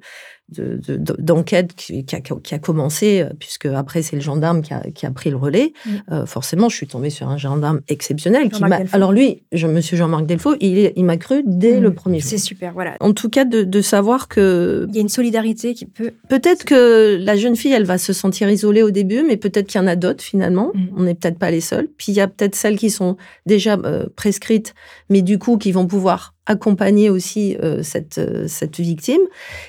d'enquête 0.50 1.76
qui, 1.76 2.06
a, 2.16 2.60
commencé, 2.60 3.22
euh, 3.22 3.30
puisque 3.38 3.66
après 3.66 4.02
c'est 4.02 4.16
le 4.16 4.22
gendarme 4.22 4.62
qui 4.62 4.74
a, 5.06 5.12
pris 5.12 5.30
le 5.30 5.36
relais. 5.36 5.74
Mm. 5.86 5.90
Euh, 6.12 6.26
forcément, 6.26 6.70
je 6.70 6.76
suis 6.76 6.88
tombée 6.88 7.10
sur 7.10 7.28
un 7.28 7.38
gendarme 7.38 7.82
exceptionnel. 7.90 8.50
Qui 8.50 8.64
alors 8.94 9.12
lui, 9.12 9.44
je, 9.52 9.68
Monsieur 9.68 9.98
Jean-Marc 9.98 10.26
Delfaux, 10.26 10.56
il, 10.62 10.94
il 10.96 11.04
m'a 11.04 11.18
cru 11.18 11.44
dès 11.46 11.80
mm. 11.80 11.84
le 11.84 11.94
premier 11.94 12.20
jour. 12.20 12.30
C'est 12.30 12.38
super, 12.38 12.74
voilà. 12.74 12.96
En 13.02 13.14
tout 13.14 13.30
cas, 13.30 13.44
de, 13.44 13.82
savoir 13.82 14.28
que 14.28 14.86
il 14.90 14.96
y 14.96 14.98
a 14.98 15.02
une 15.02 15.10
solidarité 15.10 15.74
qui 15.74 15.86
peut. 15.86 16.12
Peut-être 16.30 16.66
que 16.66 17.18
la 17.20 17.36
jeune 17.36 17.56
fille, 17.56 17.74
elle 17.74 17.86
va 17.86 17.98
se 17.98 18.12
sentir 18.12 18.50
isolée 18.50 18.84
au 18.84 18.92
début, 18.92 19.24
mais 19.24 19.38
peut-être 19.38 19.68
qu'il 19.68 19.80
y 19.80 19.84
en 19.84 19.88
a 19.88 19.96
d'autres 19.96 20.24
finalement. 20.24 20.72
Mm. 20.74 20.88
On 20.96 21.04
n'est 21.04 21.16
peut-être 21.16 21.40
pas 21.40 21.52
les 21.52 21.62
seuls. 21.62 21.90
Puis 21.98 22.12
il 22.12 22.16
y 22.16 22.22
a 22.22 22.28
peut-être 22.28 22.56
celles 22.56 22.78
qui 22.78 22.90
sont 22.90 23.18
déjà 23.46 23.78
euh, 23.84 24.06
prescrites, 24.16 24.74
mais 25.10 25.22
du 25.22 25.40
coup 25.40 25.58
qui 25.58 25.72
vont 25.72 25.88
pouvoir 25.88 26.37
accompagner 26.48 27.10
aussi 27.10 27.58
euh, 27.62 27.84
cette, 27.84 28.18
euh, 28.18 28.48
cette 28.48 28.80
victime. 28.80 29.22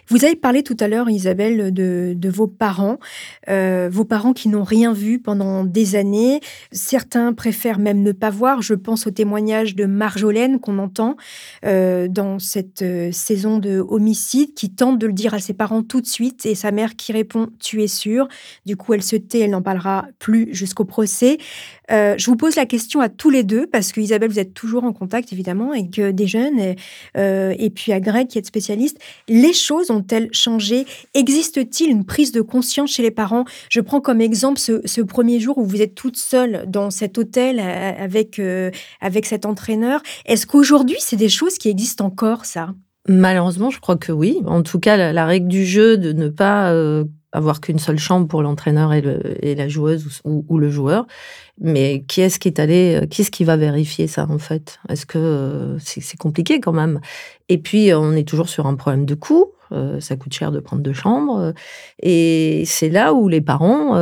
Vous 0.09 0.25
avez 0.25 0.37
parlé 0.37 0.63
tout 0.63 0.77
à 0.79 0.87
l'heure, 0.87 1.11
Isabelle, 1.11 1.75
de, 1.75 2.15
de 2.17 2.29
vos 2.29 2.47
parents, 2.47 2.99
euh, 3.49 3.89
vos 3.93 4.05
parents 4.05 4.33
qui 4.33 4.49
n'ont 4.49 4.63
rien 4.63 4.93
vu 4.93 5.19
pendant 5.19 5.65
des 5.65 5.97
années. 5.97 6.41
Certains 6.71 7.33
préfèrent 7.33 7.81
même 7.81 8.03
ne 8.03 8.13
pas 8.13 8.31
voir. 8.31 8.63
Je 8.63 8.75
pense 8.75 9.09
au 9.09 9.11
témoignage 9.11 9.75
de 9.75 9.85
Marjolaine 9.85 10.61
qu'on 10.61 10.79
entend 10.79 11.17
dans 11.63 12.39
cette 12.39 12.85
saison 13.13 13.59
de 13.59 13.81
homicide, 13.81 14.55
qui 14.55 14.71
tente 14.71 14.99
de 14.99 15.07
le 15.07 15.13
dire 15.13 15.35
à 15.35 15.41
ses 15.41 15.55
parents 15.55 15.83
tout 15.83 16.01
de 16.01 16.07
suite 16.07 16.47
et 16.47 16.55
sa 16.55 16.71
mère 16.71 16.95
qui 16.95 17.13
répond 17.13 17.49
Tu 17.59 17.83
es 17.83 17.89
sûr 17.89 18.29
Du 18.65 18.77
coup, 18.77 18.95
elle 18.95 19.03
se 19.03 19.17
tait, 19.17 19.41
elle 19.41 19.51
n'en 19.51 19.63
parlera 19.63 20.07
plus 20.19 20.55
jusqu'au 20.55 20.85
procès. 20.85 21.39
je 21.91 22.25
vous 22.25 22.37
pose 22.37 22.55
la 22.57 22.67
question 22.67 23.01
à 23.01 23.09
tous 23.09 23.31
les 23.31 23.43
deux 23.43 23.67
parce 23.67 23.91
que 23.91 24.01
Isabelle, 24.01 24.31
vous 24.31 24.39
êtes 24.39 24.55
toujours 24.55 24.85
en 24.85 24.93
contact 24.93 25.33
évidemment 25.33 25.73
avec 25.73 26.01
des 26.01 26.27
jeunes 26.27 26.68
euh, 27.17 27.55
et 27.59 27.71
puis 27.71 27.93
à 27.93 28.01
Greg 28.01 28.29
qui 28.29 28.39
est 28.39 28.47
spécialiste. 28.47 28.99
Les 29.29 29.53
choses 29.53 29.91
ont-elles 29.91 30.29
changé? 30.33 30.87
Existe-t-il 31.15 31.91
une 31.91 32.05
prise 32.05 32.33
de 32.33 32.41
conscience 32.41 32.91
chez 32.91 33.03
les 33.03 33.11
parents? 33.11 33.45
Je 33.71 33.81
prends 33.81 34.01
comme 34.01 34.21
exemple 34.21 34.59
ce, 34.59 35.01
premier 35.03 35.41
jour 35.41 35.59
où 35.59 35.65
vous 35.65 35.81
êtes 35.81 35.95
toute 35.95 36.17
seule 36.17 36.65
dans 36.67 36.91
cet 36.91 37.19
hôtel 37.19 37.61
euh, 37.61 37.93
avec, 37.99 38.39
euh, 38.39 38.71
avec 39.01 39.27
cet 39.27 39.47
entraîneur. 39.47 40.03
Est-ce 40.27 40.47
qu'aujourd'hui, 40.47 40.97
c'est 41.01 41.17
des 41.17 41.29
choses 41.29 41.59
qui 41.59 41.69
existent 41.69 42.05
encore, 42.05 42.45
ça? 42.45 42.75
Malheureusement, 43.09 43.71
je 43.71 43.81
crois 43.81 43.97
que 43.97 44.13
oui. 44.13 44.41
En 44.47 44.63
tout 44.63 44.79
cas, 44.79 45.13
la, 45.13 45.27
règle 45.27 45.49
du 45.49 45.65
jeu 45.65 45.97
de 45.97 46.13
ne 46.13 46.29
pas 46.29 46.75
avoir 47.33 47.61
qu'une 47.61 47.79
seule 47.79 47.99
chambre 47.99 48.27
pour 48.27 48.43
l'entraîneur 48.43 48.93
et, 48.93 49.55
la 49.55 49.69
joueuse 49.69 50.21
ou, 50.25 50.59
le 50.59 50.71
joueur. 50.71 51.07
Mais 51.61 52.05
qui 52.07 52.21
est-ce 52.21 52.39
qui 52.39 52.49
est 52.49 52.59
allé, 52.59 53.01
euh, 53.03 53.07
qui 53.07 53.23
est-ce 53.23 53.31
qui 53.31 53.45
va 53.45 53.57
vérifier 53.57 54.07
ça 54.07 54.27
en 54.31 54.39
fait? 54.39 54.79
Est-ce 54.89 55.07
que 55.07 55.19
euh, 55.19 55.79
c'est 55.81 56.17
compliqué 56.17 56.61
quand 56.61 56.73
même? 56.73 57.01
Et 57.49 57.59
puis 57.59 57.93
on 57.93 58.13
est 58.13 58.27
toujours 58.27 58.49
sur 58.49 58.67
un 58.67 58.77
problème 58.77 59.05
de 59.05 59.15
coût. 59.15 59.53
Euh, 59.73 60.01
ça 60.01 60.17
coûte 60.17 60.33
cher 60.33 60.53
de 60.53 60.61
prendre 60.61 60.83
deux 60.83 60.93
chambres. 60.93 61.53
Et 62.03 62.63
c'est 62.65 62.89
là 62.89 63.13
où 63.13 63.29
les 63.29 63.41
parents 63.41 63.95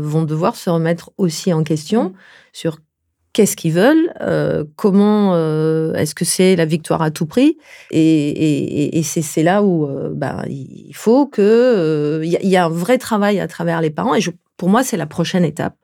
vont 0.00 0.22
devoir 0.22 0.56
se 0.56 0.70
remettre 0.70 1.10
aussi 1.18 1.52
en 1.52 1.64
question 1.64 2.04
mmh. 2.04 2.14
sur 2.52 2.78
qu'est-ce 3.32 3.56
qu'ils 3.56 3.72
veulent, 3.72 4.12
euh, 4.20 4.64
comment 4.76 5.34
euh, 5.34 5.94
est-ce 5.94 6.14
que 6.14 6.24
c'est 6.24 6.56
la 6.56 6.64
victoire 6.64 7.02
à 7.02 7.10
tout 7.10 7.26
prix, 7.26 7.56
et, 7.90 9.02
c'est 9.04 9.42
là 9.42 9.62
où 9.62 9.86
euh, 9.86 10.10
ben, 10.14 10.42
il 10.48 10.94
faut 10.94 11.26
que 11.26 12.20
il 12.24 12.48
y, 12.48 12.56
a 12.56 12.64
un 12.64 12.68
vrai 12.68 12.98
travail 12.98 13.38
à 13.40 13.46
travers 13.46 13.80
les 13.80 13.90
parents, 13.90 14.14
et 14.14 14.20
pour 14.56 14.68
moi 14.68 14.82
c'est 14.82 14.96
la 14.96 15.06
prochaine 15.06 15.44
étape. 15.44 15.76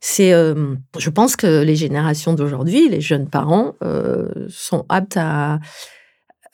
C'est, 0.00 0.32
je 0.32 1.10
pense 1.10 1.34
que 1.36 1.62
les 1.62 1.76
générations 1.76 2.34
d'aujourd'hui, 2.34 2.88
les 2.88 3.00
jeunes 3.00 3.28
parents, 3.28 3.74
sont 4.48 4.84
aptes 4.88 5.16
à 5.16 5.58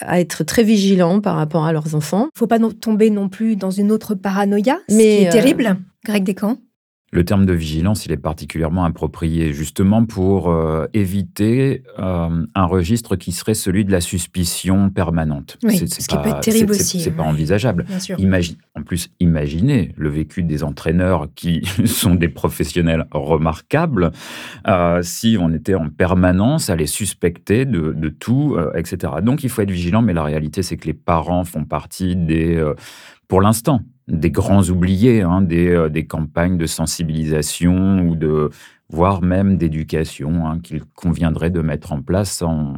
à 0.04 0.18
être 0.18 0.42
très 0.42 0.64
vigilants 0.64 1.20
par 1.20 1.36
rapport 1.36 1.64
à 1.64 1.72
leurs 1.72 1.94
enfants. 1.94 2.28
Il 2.34 2.38
faut 2.38 2.48
pas 2.48 2.58
tomber 2.80 3.08
non 3.08 3.28
plus 3.28 3.54
dans 3.54 3.70
une 3.70 3.92
autre 3.92 4.16
paranoïa, 4.16 4.78
ce 4.88 4.96
qui 4.96 5.02
est 5.02 5.30
terrible. 5.30 5.76
Greg 6.04 6.24
Descamps 6.24 6.58
le 7.14 7.26
terme 7.26 7.44
de 7.44 7.52
vigilance, 7.52 8.06
il 8.06 8.12
est 8.12 8.16
particulièrement 8.16 8.84
approprié 8.84 9.52
justement 9.52 10.06
pour 10.06 10.50
euh, 10.50 10.86
éviter 10.94 11.82
euh, 11.98 12.46
un 12.54 12.64
registre 12.64 13.16
qui 13.16 13.32
serait 13.32 13.52
celui 13.52 13.84
de 13.84 13.92
la 13.92 14.00
suspicion 14.00 14.88
permanente. 14.88 15.58
Oui, 15.62 15.76
c'est, 15.76 16.00
ce 16.00 16.08
qui 16.08 16.16
peut 16.16 16.30
être 16.30 16.40
terrible 16.40 16.70
aussi. 16.72 17.00
C'est 17.00 17.10
pas 17.10 17.22
envisageable. 17.22 17.84
Imagine, 18.16 18.56
en 18.74 18.82
plus, 18.82 19.10
imaginez 19.20 19.92
le 19.98 20.08
vécu 20.08 20.42
des 20.42 20.64
entraîneurs 20.64 21.28
qui 21.34 21.62
sont 21.84 22.14
des 22.14 22.30
professionnels 22.30 23.06
remarquables 23.10 24.10
euh, 24.66 25.02
si 25.02 25.36
on 25.38 25.52
était 25.52 25.74
en 25.74 25.90
permanence 25.90 26.70
à 26.70 26.76
les 26.76 26.86
suspecter 26.86 27.66
de, 27.66 27.92
de 27.92 28.08
tout, 28.08 28.56
etc. 28.74 29.12
Donc 29.22 29.44
il 29.44 29.50
faut 29.50 29.60
être 29.60 29.70
vigilant, 29.70 30.00
mais 30.00 30.14
la 30.14 30.24
réalité, 30.24 30.62
c'est 30.62 30.78
que 30.78 30.86
les 30.86 30.94
parents 30.94 31.44
font 31.44 31.64
partie 31.64 32.16
des, 32.16 32.58
pour 33.32 33.40
l'instant, 33.40 33.80
des 34.08 34.30
grands 34.30 34.64
oubliés, 34.64 35.22
hein, 35.22 35.42
euh, 35.52 35.88
des, 35.88 36.04
campagnes 36.04 36.58
de 36.58 36.66
sensibilisation 36.66 38.00
ou 38.00 38.14
de 38.14 38.50
voire 38.90 39.22
même 39.22 39.56
d'éducation 39.56 40.46
hein, 40.46 40.58
qu'il 40.62 40.84
conviendrait 40.94 41.48
de 41.48 41.62
mettre 41.62 41.92
en 41.92 42.02
place, 42.02 42.42
on, 42.42 42.74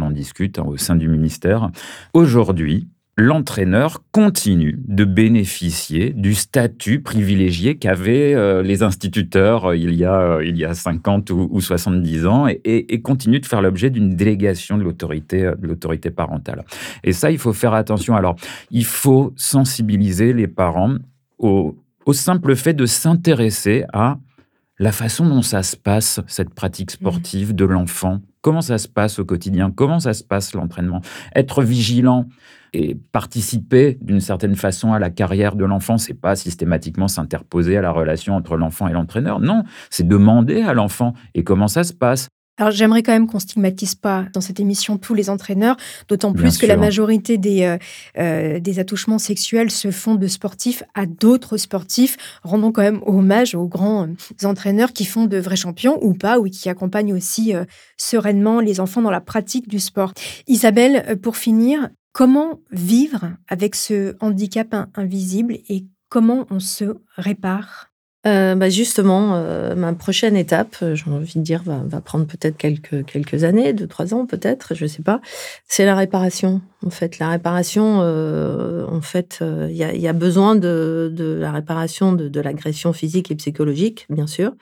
en 0.00 0.10
discute 0.12 0.60
hein, 0.60 0.64
au 0.64 0.76
sein 0.76 0.94
du 0.94 1.08
ministère. 1.08 1.72
Aujourd'hui, 2.12 2.88
l'entraîneur 3.16 4.02
continue 4.12 4.78
de 4.86 5.04
bénéficier 5.04 6.10
du 6.10 6.34
statut 6.34 7.00
privilégié 7.00 7.78
qu'avaient 7.78 8.34
euh, 8.34 8.62
les 8.62 8.82
instituteurs 8.82 9.70
euh, 9.70 9.76
il, 9.76 9.94
y 9.94 10.04
a, 10.04 10.20
euh, 10.20 10.44
il 10.44 10.58
y 10.58 10.66
a 10.66 10.74
50 10.74 11.30
ou, 11.30 11.60
70 11.60 12.26
ans 12.26 12.46
et, 12.46 13.00
continue 13.00 13.40
de 13.40 13.46
faire 13.46 13.62
l'objet 13.62 13.88
d'une 13.88 14.14
délégation 14.16 14.76
de 14.76 14.82
l'autorité, 14.82 15.50
de 15.58 15.66
l'autorité 15.66 16.10
parentale. 16.10 16.64
Et 17.04 17.12
ça, 17.12 17.30
il 17.30 17.38
faut 17.38 17.52
faire 17.52 17.72
attention. 17.72 18.16
Alors, 18.16 18.36
il 18.70 18.84
faut 18.84 19.32
sensibiliser 19.36 20.32
les 20.32 20.48
parents 20.48 20.96
au, 21.38 21.76
au 22.04 22.12
simple 22.12 22.54
fait 22.54 22.74
de 22.74 22.84
s'intéresser 22.84 23.84
à 23.92 24.18
la 24.78 24.92
façon 24.92 25.26
dont 25.26 25.42
ça 25.42 25.62
se 25.62 25.76
passe, 25.76 26.20
cette 26.26 26.52
pratique 26.52 26.90
sportive 26.90 27.54
de 27.54 27.64
l'enfant 27.64 28.20
Comment 28.46 28.60
ça 28.60 28.78
se 28.78 28.86
passe 28.86 29.18
au 29.18 29.24
quotidien? 29.24 29.72
Comment 29.72 29.98
ça 29.98 30.14
se 30.14 30.22
passe 30.22 30.54
l'entraînement? 30.54 31.00
Être 31.34 31.64
vigilant 31.64 32.26
et 32.72 32.94
participer 32.94 33.98
d'une 34.00 34.20
certaine 34.20 34.54
façon 34.54 34.92
à 34.92 35.00
la 35.00 35.10
carrière 35.10 35.56
de 35.56 35.64
l'enfant, 35.64 35.98
c'est 35.98 36.14
pas 36.14 36.36
systématiquement 36.36 37.08
s'interposer 37.08 37.76
à 37.76 37.82
la 37.82 37.90
relation 37.90 38.36
entre 38.36 38.56
l'enfant 38.56 38.86
et 38.86 38.92
l'entraîneur. 38.92 39.40
Non, 39.40 39.64
c'est 39.90 40.06
demander 40.06 40.62
à 40.62 40.74
l'enfant 40.74 41.12
et 41.34 41.42
comment 41.42 41.66
ça 41.66 41.82
se 41.82 41.92
passe? 41.92 42.28
Alors 42.58 42.70
j'aimerais 42.70 43.02
quand 43.02 43.12
même 43.12 43.26
qu'on 43.26 43.38
stigmatise 43.38 43.94
pas 43.94 44.24
dans 44.32 44.40
cette 44.40 44.60
émission 44.60 44.96
tous 44.96 45.12
les 45.12 45.28
entraîneurs, 45.28 45.76
d'autant 46.08 46.32
plus 46.32 46.56
que 46.56 46.64
la 46.64 46.78
majorité 46.78 47.36
des, 47.36 47.64
euh, 47.64 47.78
euh, 48.18 48.60
des 48.60 48.78
attouchements 48.78 49.18
sexuels 49.18 49.70
se 49.70 49.90
font 49.90 50.14
de 50.14 50.26
sportifs 50.26 50.82
à 50.94 51.04
d'autres 51.04 51.58
sportifs. 51.58 52.16
Rendons 52.42 52.72
quand 52.72 52.82
même 52.82 53.02
hommage 53.04 53.54
aux 53.54 53.66
grands 53.66 54.08
euh, 54.08 54.46
entraîneurs 54.46 54.94
qui 54.94 55.04
font 55.04 55.26
de 55.26 55.36
vrais 55.36 55.56
champions 55.56 55.98
ou 56.02 56.14
pas, 56.14 56.38
ou 56.38 56.44
qui 56.44 56.70
accompagnent 56.70 57.12
aussi 57.12 57.52
sereinement 57.98 58.60
les 58.60 58.80
enfants 58.80 59.02
dans 59.02 59.10
la 59.10 59.20
pratique 59.20 59.68
du 59.68 59.78
sport. 59.78 60.12
Isabelle, 60.46 61.18
pour 61.22 61.36
finir, 61.36 61.90
comment 62.12 62.60
vivre 62.70 63.32
avec 63.48 63.74
ce 63.74 64.16
handicap 64.20 64.74
invisible 64.94 65.58
et 65.68 65.84
comment 66.08 66.46
on 66.50 66.60
se 66.60 66.96
répare? 67.16 67.85
Euh, 68.26 68.56
bah 68.56 68.68
justement, 68.70 69.34
euh, 69.36 69.76
ma 69.76 69.92
prochaine 69.92 70.36
étape, 70.36 70.76
euh, 70.82 70.96
j'ai 70.96 71.08
envie 71.08 71.38
de 71.38 71.44
dire, 71.44 71.62
va, 71.62 71.82
va 71.84 72.00
prendre 72.00 72.26
peut-être 72.26 72.56
quelques, 72.56 73.04
quelques 73.04 73.44
années, 73.44 73.72
deux, 73.72 73.86
trois 73.86 74.14
ans 74.14 74.26
peut-être, 74.26 74.74
je 74.74 74.86
sais 74.86 75.02
pas. 75.02 75.20
C'est 75.68 75.84
la 75.84 75.94
réparation. 75.94 76.60
En 76.84 76.90
fait, 76.90 77.18
la 77.18 77.28
réparation, 77.30 78.00
en 78.00 79.00
fait, 79.00 79.40
il 79.42 79.74
y 79.74 79.82
a, 79.82 79.94
y, 79.94 80.06
a, 80.06 80.12
besoin 80.12 80.54
de, 80.54 81.10
de 81.12 81.36
la 81.40 81.50
réparation 81.50 82.12
de, 82.12 82.28
de 82.28 82.40
l'agression 82.40 82.92
physique 82.92 83.30
et 83.30 83.34
psychologique, 83.34 84.06
bien 84.08 84.26
sûr, 84.26 84.52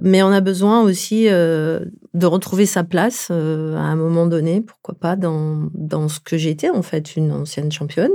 mais 0.00 0.22
on 0.22 0.32
a 0.32 0.40
besoin 0.40 0.80
aussi 0.80 1.26
de 1.26 2.26
retrouver 2.26 2.66
sa 2.66 2.82
place 2.82 3.30
à 3.30 3.34
un 3.34 3.96
moment 3.96 4.26
donné, 4.26 4.62
pourquoi 4.62 4.94
pas 4.94 5.14
dans, 5.14 5.68
dans 5.74 6.08
ce 6.08 6.18
que 6.18 6.36
j'étais 6.36 6.70
en 6.70 6.82
fait, 6.82 7.16
une 7.16 7.30
ancienne 7.30 7.70
championne 7.70 8.12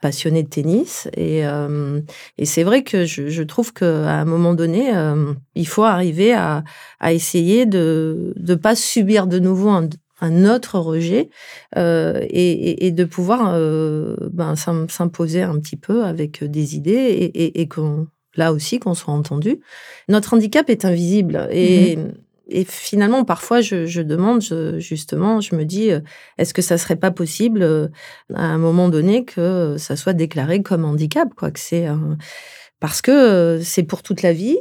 passionnée 0.00 0.42
de 0.42 0.48
tennis. 0.48 1.08
Et, 1.16 1.46
euh, 1.46 2.00
et 2.38 2.46
c'est 2.46 2.62
vrai 2.62 2.82
que 2.82 3.04
je, 3.04 3.28
je 3.28 3.42
trouve 3.42 3.72
qu'à 3.72 4.20
un 4.20 4.24
moment 4.24 4.54
donné, 4.54 4.94
euh, 4.96 5.34
il 5.54 5.66
faut 5.66 5.84
arriver 5.84 6.32
à, 6.32 6.64
à 7.00 7.12
essayer 7.12 7.66
de 7.66 8.34
ne 8.36 8.54
pas 8.54 8.74
subir 8.74 9.26
de 9.26 9.38
nouveau 9.38 9.68
un, 9.68 9.88
un 10.20 10.44
autre 10.44 10.78
rejet 10.78 11.30
euh, 11.76 12.20
et, 12.28 12.86
et, 12.86 12.90
de 12.90 13.04
pouvoir 13.04 13.52
euh, 13.54 14.16
ben, 14.32 14.54
s'imposer 14.56 15.42
un 15.42 15.58
petit 15.58 15.76
peu 15.76 16.04
avec 16.04 16.44
des 16.44 16.76
idées 16.76 16.92
et, 16.92 17.44
et, 17.44 17.60
et 17.60 17.68
qu'on 17.68 18.06
là 18.36 18.52
aussi 18.52 18.78
qu'on 18.78 18.94
soit 18.94 19.12
entendu. 19.12 19.60
Notre 20.08 20.34
handicap 20.34 20.70
est 20.70 20.84
invisible 20.84 21.48
et 21.50 21.96
mmh 21.96 22.12
et 22.50 22.64
finalement, 22.64 23.24
parfois, 23.24 23.60
je, 23.60 24.02
demande 24.02 24.42
justement, 24.78 25.40
je 25.40 25.54
me 25.54 25.64
dis, 25.64 25.92
euh, 25.92 26.00
est-ce 26.36 26.52
que 26.52 26.62
ça 26.62 26.78
serait 26.78 26.96
pas 26.96 27.12
possible 27.12 27.62
euh, 27.62 27.88
à 28.34 28.44
un 28.44 28.58
moment 28.58 28.88
donné 28.88 29.24
que 29.24 29.76
ça 29.78 29.96
soit 29.96 30.12
déclaré 30.12 30.62
comme 30.62 30.84
handicap, 30.84 31.28
quoi, 31.36 31.50
que 31.50 31.60
c'est 31.60 31.86
parce 32.80 33.02
que 33.02 33.10
euh, 33.10 33.60
c'est 33.62 33.82
pour 33.82 34.02
toute 34.02 34.22
la 34.22 34.32
vie. 34.32 34.58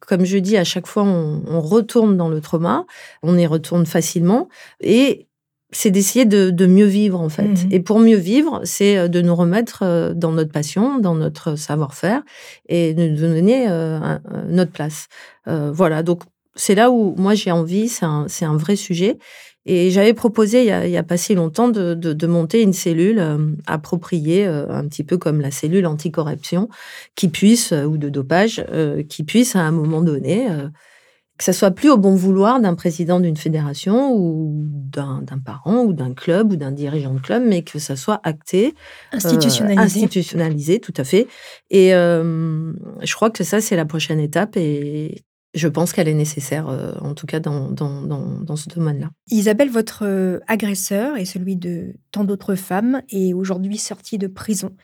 comme 0.00 0.24
je 0.24 0.38
dis, 0.38 0.56
à 0.56 0.64
chaque 0.64 0.86
fois, 0.86 1.02
on, 1.02 1.60
retourne 1.60 2.16
dans 2.16 2.28
le 2.28 2.40
trauma, 2.40 2.86
on 3.22 3.36
y 3.36 3.46
retourne 3.46 3.84
facilement, 3.84 4.48
et 4.80 5.26
c'est 5.72 5.90
d'essayer 5.90 6.24
de, 6.24 6.66
mieux 6.66 6.86
vivre 6.86 7.20
en 7.20 7.28
fait. 7.28 7.42
Mmh 7.42 7.68
et 7.70 7.80
pour 7.80 8.00
mieux 8.00 8.16
vivre, 8.16 8.60
c'est 8.64 9.08
de 9.08 9.20
nous 9.20 9.36
remettre 9.36 10.14
dans 10.14 10.32
notre 10.32 10.50
passion, 10.50 10.98
dans 10.98 11.14
notre 11.14 11.54
savoir-faire 11.56 12.22
et 12.68 12.94
de 12.94 13.08
nous 13.08 13.16
donner 13.16 13.68
notre 14.48 14.72
place. 14.72 15.08
voilà. 15.46 16.02
Donc 16.02 16.22
c'est 16.60 16.74
là 16.74 16.90
où 16.90 17.14
moi 17.16 17.34
j'ai 17.34 17.50
envie, 17.50 17.88
c'est 17.88 18.04
un, 18.04 18.26
un, 18.42 18.56
vrai 18.56 18.76
sujet. 18.76 19.18
Et 19.66 19.90
j'avais 19.90 20.14
proposé 20.14 20.66
il 20.66 20.90
n'y 20.90 20.96
a, 20.96 21.02
pas 21.02 21.16
si 21.16 21.34
longtemps 21.34 21.68
de, 21.68 21.94
de, 21.94 22.26
monter 22.26 22.62
une 22.62 22.72
cellule 22.72 23.18
euh, 23.18 23.38
appropriée, 23.66 24.46
euh, 24.46 24.66
un 24.70 24.86
petit 24.86 25.04
peu 25.04 25.16
comme 25.18 25.40
la 25.40 25.50
cellule 25.50 25.86
anticorruption, 25.86 26.68
qui 27.14 27.28
puisse, 27.28 27.72
euh, 27.72 27.84
ou 27.84 27.96
de 27.98 28.08
dopage, 28.08 28.64
qui 29.08 29.24
puisse 29.24 29.56
à 29.56 29.60
un 29.60 29.70
moment 29.70 30.02
donné, 30.02 30.48
que 31.38 31.44
ça 31.44 31.52
soit 31.54 31.70
plus 31.70 31.90
au 31.90 31.96
bon 31.96 32.14
vouloir 32.14 32.60
d'un 32.60 32.74
président 32.74 33.20
d'une 33.20 33.36
fédération 33.36 34.14
ou 34.14 34.52
d'un 34.54 35.24
parent 35.42 35.84
ou 35.84 35.92
d'un 35.94 36.12
club 36.12 36.52
ou 36.52 36.56
d'un 36.56 36.72
dirigeant 36.72 37.14
de 37.14 37.20
club, 37.20 37.42
mais 37.46 37.62
que 37.62 37.78
ça 37.78 37.96
soit 37.96 38.20
acté, 38.22 38.74
institutionnalisé. 39.12 39.82
institutionnalisé, 39.82 40.80
tout 40.80 40.94
à 40.96 41.04
fait. 41.04 41.26
Et 41.70 41.90
je 41.90 43.14
crois 43.14 43.30
que 43.30 43.44
ça, 43.44 43.60
c'est 43.60 43.76
la 43.76 43.86
prochaine 43.86 44.20
étape. 44.20 44.56
Et 44.56 45.22
je 45.54 45.68
pense 45.68 45.92
qu'elle 45.92 46.08
est 46.08 46.14
nécessaire, 46.14 46.68
euh, 46.68 46.92
en 47.00 47.14
tout 47.14 47.26
cas 47.26 47.40
dans, 47.40 47.70
dans, 47.70 48.02
dans, 48.02 48.56
ce 48.56 48.68
domaine-là. 48.68 49.10
Isabelle, 49.30 49.70
votre 49.70 50.04
euh, 50.04 50.38
agresseur 50.46 51.16
et 51.16 51.24
celui 51.24 51.56
de 51.56 51.94
tant 52.12 52.24
d'autres 52.24 52.54
femmes 52.54 53.02
est 53.10 53.32
aujourd'hui 53.32 53.78
sorti 53.78 54.18
de 54.18 54.26
prison. 54.26 54.76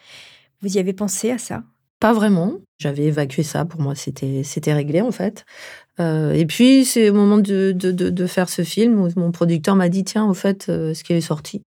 Vous 0.63 0.77
y 0.77 0.79
avez 0.79 0.93
pensé 0.93 1.31
à 1.31 1.39
ça? 1.39 1.63
Pas 2.01 2.13
vraiment. 2.13 2.55
J'avais 2.79 3.05
évacué 3.05 3.43
ça. 3.43 3.65
Pour 3.65 3.81
moi, 3.81 3.95
c'était 3.95 4.43
c'était 4.43 4.75
réglé 4.75 5.01
en 5.01 5.13
fait. 5.13 5.45
Euh, 5.99 6.33
et 6.33 6.45
puis 6.45 6.85
c'est 6.85 7.09
au 7.11 7.15
moment 7.15 7.39
de, 7.39 7.73
de, 7.73 7.91
de, 7.91 8.27
faire 8.27 8.51
ce 8.51 8.63
film 8.63 9.01
où 9.01 9.09
mon 9.17 9.33
producteur 9.33 9.77
m'a 9.77 9.89
dit 9.89 10.05
tiens, 10.05 10.27
au 10.27 10.35
fait, 10.35 10.65
ce 10.67 11.03
qui 11.03 11.15
est 11.15 11.21
sorti. 11.23 11.63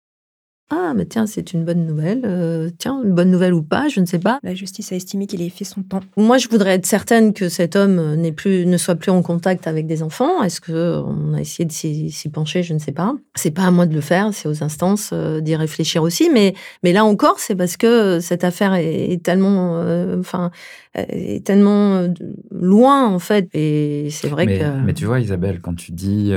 Ah, 0.71 0.95
mais 0.97 1.05
tiens, 1.05 1.27
c'est 1.27 1.53
une 1.53 1.63
bonne 1.65 1.85
nouvelle. 1.85 2.23
Euh, 2.25 2.71
tiens, 2.79 3.03
une 3.05 3.13
bonne 3.13 3.31
nouvelle 3.31 3.53
ou 3.53 3.63
pas, 3.63 3.89
je 3.89 4.01
ne 4.01 4.07
sais 4.07 4.19
pas. 4.19 4.39
La 4.43 4.55
justice 4.55 4.93
a 4.93 4.97
estimé 4.97 5.27
qu'il 5.27 5.43
ait 5.43 5.51
fait 5.51 5.65
son 5.65 5.83
temps. 5.83 6.01
Moi, 6.17 6.39
je 6.39 6.49
voudrais 6.49 6.75
être 6.75 6.87
certaine 6.87 7.35
que 7.35 7.51
cet 7.51 7.77
homme 7.77 8.15
n'est 8.15 8.33
plus, 8.33 8.65
ne 8.65 8.79
soit 8.79 8.95
plus 8.95 9.11
en 9.11 9.21
contact 9.21 9.67
avec 9.67 9.87
des 9.87 10.03
enfants. 10.03 10.43
Est-ce 10.43 10.63
qu'on 10.63 11.35
a 11.35 11.41
essayé 11.41 11.67
de 11.67 11.73
s'y 11.73 12.29
pencher 12.31 12.63
Je 12.63 12.73
ne 12.73 12.79
sais 12.79 12.93
pas. 12.93 13.15
C'est 13.35 13.51
pas 13.51 13.65
à 13.65 13.71
moi 13.71 13.85
de 13.85 13.95
le 13.95 14.01
faire, 14.01 14.33
c'est 14.33 14.49
aux 14.49 14.65
instances 14.65 15.11
euh, 15.13 15.41
d'y 15.41 15.55
réfléchir 15.55 16.03
aussi. 16.03 16.31
Mais, 16.33 16.55
mais 16.83 16.95
là 16.95 17.05
encore, 17.05 17.41
c'est 17.41 17.57
parce 17.57 17.77
que 17.77 18.21
cette 18.21 18.43
affaire 18.43 18.73
est, 18.75 19.23
tellement, 19.23 19.77
euh, 19.77 20.19
enfin, 20.19 20.51
est 20.95 21.45
tellement 21.45 22.09
loin 22.51 23.07
en 23.07 23.19
fait. 23.19 23.49
Et 23.53 24.09
c'est 24.11 24.29
vrai 24.29 24.47
que. 24.47 24.83
Mais 24.83 24.95
tu 24.95 25.05
vois, 25.05 25.21
Isabelle, 25.21 25.61
quand 25.61 25.75
tu 25.75 25.93
dis 25.93 26.33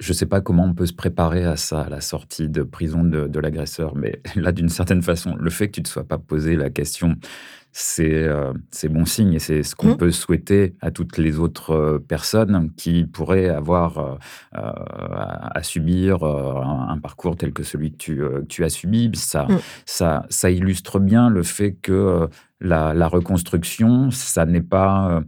je 0.00 0.10
ne 0.10 0.14
sais 0.14 0.26
pas 0.26 0.40
comment 0.40 0.64
on 0.64 0.74
peut 0.74 0.86
se 0.86 0.92
préparer 0.92 1.44
à 1.44 1.56
ça, 1.56 1.82
à 1.82 1.88
la 1.88 2.00
sortie 2.00 2.48
de 2.48 2.62
prison 2.62 3.02
de, 3.02 3.40
l'agresseur, 3.40 3.96
mais 3.96 4.20
là, 4.36 4.52
d'une 4.52 4.68
certaine 4.68 5.02
façon, 5.02 5.34
le 5.36 5.50
fait 5.50 5.68
que 5.68 5.72
tu 5.74 5.80
ne 5.80 5.84
te 5.84 5.88
sois 5.88 6.04
pas 6.04 6.18
posé 6.18 6.56
la 6.56 6.70
question, 6.70 7.16
c'est 7.72 8.24
euh, 8.24 8.52
bon 8.90 9.04
signe 9.04 9.34
et 9.34 9.38
c'est 9.38 9.62
ce 9.62 9.74
qu'on 9.74 9.94
mmh. 9.94 9.96
peut 9.96 10.10
souhaiter 10.10 10.74
à 10.80 10.90
toutes 10.90 11.18
les 11.18 11.38
autres 11.38 11.72
euh, 11.72 11.98
personnes 11.98 12.70
qui 12.76 13.04
pourraient 13.04 13.48
avoir 13.48 13.98
euh, 13.98 14.14
à, 14.52 15.62
subir 15.62 16.22
un, 16.24 16.98
parcours 16.98 17.36
tel 17.36 17.52
que 17.52 17.62
celui 17.62 17.92
que 17.92 18.44
tu, 18.48 18.64
as 18.64 18.68
subi. 18.68 19.10
Ça, 19.14 19.44
mmh. 19.44 19.58
ça, 19.84 20.26
ça 20.30 20.50
illustre 20.50 21.00
bien 21.00 21.28
le 21.28 21.42
fait 21.42 21.72
que 21.74 22.28
la, 22.60 22.94
la 22.94 23.08
reconstruction, 23.08 24.10
ça 24.10 24.46
n'est 24.46 24.62
pas, 24.62 25.22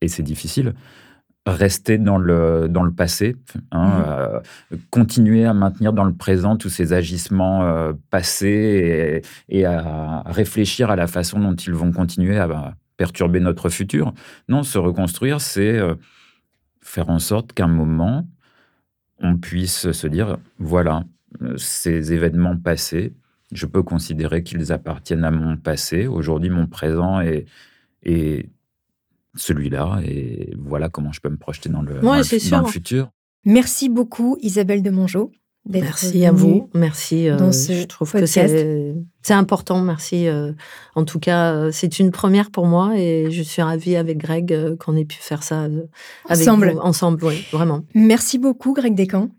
et 0.00 0.08
c'est 0.08 0.22
difficile, 0.22 0.74
rester 1.46 1.96
dans 1.98 2.18
le, 2.18 2.68
dans 2.68 2.82
le 2.82 2.92
passé, 2.92 3.36
hein, 3.70 3.86
mmh 3.86 4.04
euh, 4.06 4.40
continuer 4.90 5.44
à 5.44 5.54
maintenir 5.54 5.92
dans 5.92 6.04
le 6.04 6.12
présent 6.12 6.56
tous 6.56 6.68
ces 6.68 6.92
agissements 6.92 7.62
euh, 7.64 7.92
passés 8.10 9.22
et, 9.48 9.64
à 9.64 10.22
réfléchir 10.26 10.90
à 10.90 10.96
la 10.96 11.06
façon 11.06 11.38
dont 11.38 11.54
ils 11.54 11.72
vont 11.72 11.92
continuer 11.92 12.38
à 12.38 12.48
bah, 12.48 12.74
perturber 12.96 13.40
notre 13.40 13.68
futur. 13.68 14.12
Non, 14.48 14.64
se 14.64 14.78
reconstruire, 14.78 15.40
c'est 15.40 15.78
euh, 15.78 15.94
faire 16.80 17.08
en 17.10 17.20
sorte 17.20 17.52
qu'à 17.52 17.64
un 17.64 17.68
moment, 17.68 18.26
on 19.20 19.36
puisse 19.36 19.92
se 19.92 20.06
dire, 20.08 20.38
voilà, 20.58 21.04
ces 21.56 22.12
événements 22.12 22.56
passés, 22.56 23.14
je 23.52 23.66
peux 23.66 23.82
considérer 23.82 24.42
qu'ils 24.42 24.72
appartiennent 24.72 25.24
à 25.24 25.30
mon 25.30 25.56
passé. 25.56 26.06
Aujourd'hui, 26.06 26.50
mon 26.50 26.66
présent 26.66 27.20
est, 27.20 27.46
est 28.02 28.50
celui-là 29.36 30.00
et 30.04 30.54
voilà 30.58 30.88
comment 30.88 31.12
je 31.12 31.20
peux 31.20 31.28
me 31.28 31.36
projeter 31.36 31.68
dans 31.68 31.82
le, 31.82 32.00
dans, 32.00 32.14
le 32.14 32.66
futur. 32.66 33.10
Merci 33.44 33.88
beaucoup 33.88 34.36
Isabelle 34.40 34.82
de 34.82 34.90
Mongeau. 34.90 35.30
Merci 35.68 36.24
à 36.24 36.32
vous. 36.32 36.70
Merci. 36.74 37.28
Euh, 37.28 37.50
je 37.50 37.84
trouve 37.84 38.12
que 38.12 38.26
c'est 38.26 38.94
important. 39.30 39.80
Merci. 39.80 40.28
Euh, 40.28 40.52
en 40.94 41.04
tout 41.04 41.18
cas, 41.18 41.52
euh, 41.52 41.70
c'est 41.72 41.98
une 41.98 42.10
première 42.10 42.50
pour 42.50 42.66
moi 42.66 42.96
et 42.96 43.30
je 43.30 43.42
suis 43.42 43.62
ravie 43.62 43.96
avec 43.96 44.18
Greg 44.18 44.76
qu'on 44.78 44.96
ait 44.96 45.04
pu 45.04 45.16
faire 45.16 45.42
ça 45.42 45.62
avec 45.62 45.88
ensemble. 46.28 46.72
Vous, 46.72 46.78
ensemble, 46.78 47.24
oui, 47.24 47.44
vraiment. 47.52 47.82
Merci 47.94 48.38
beaucoup, 48.38 48.74
Greg 48.74 48.94
Descamps. 48.94 49.30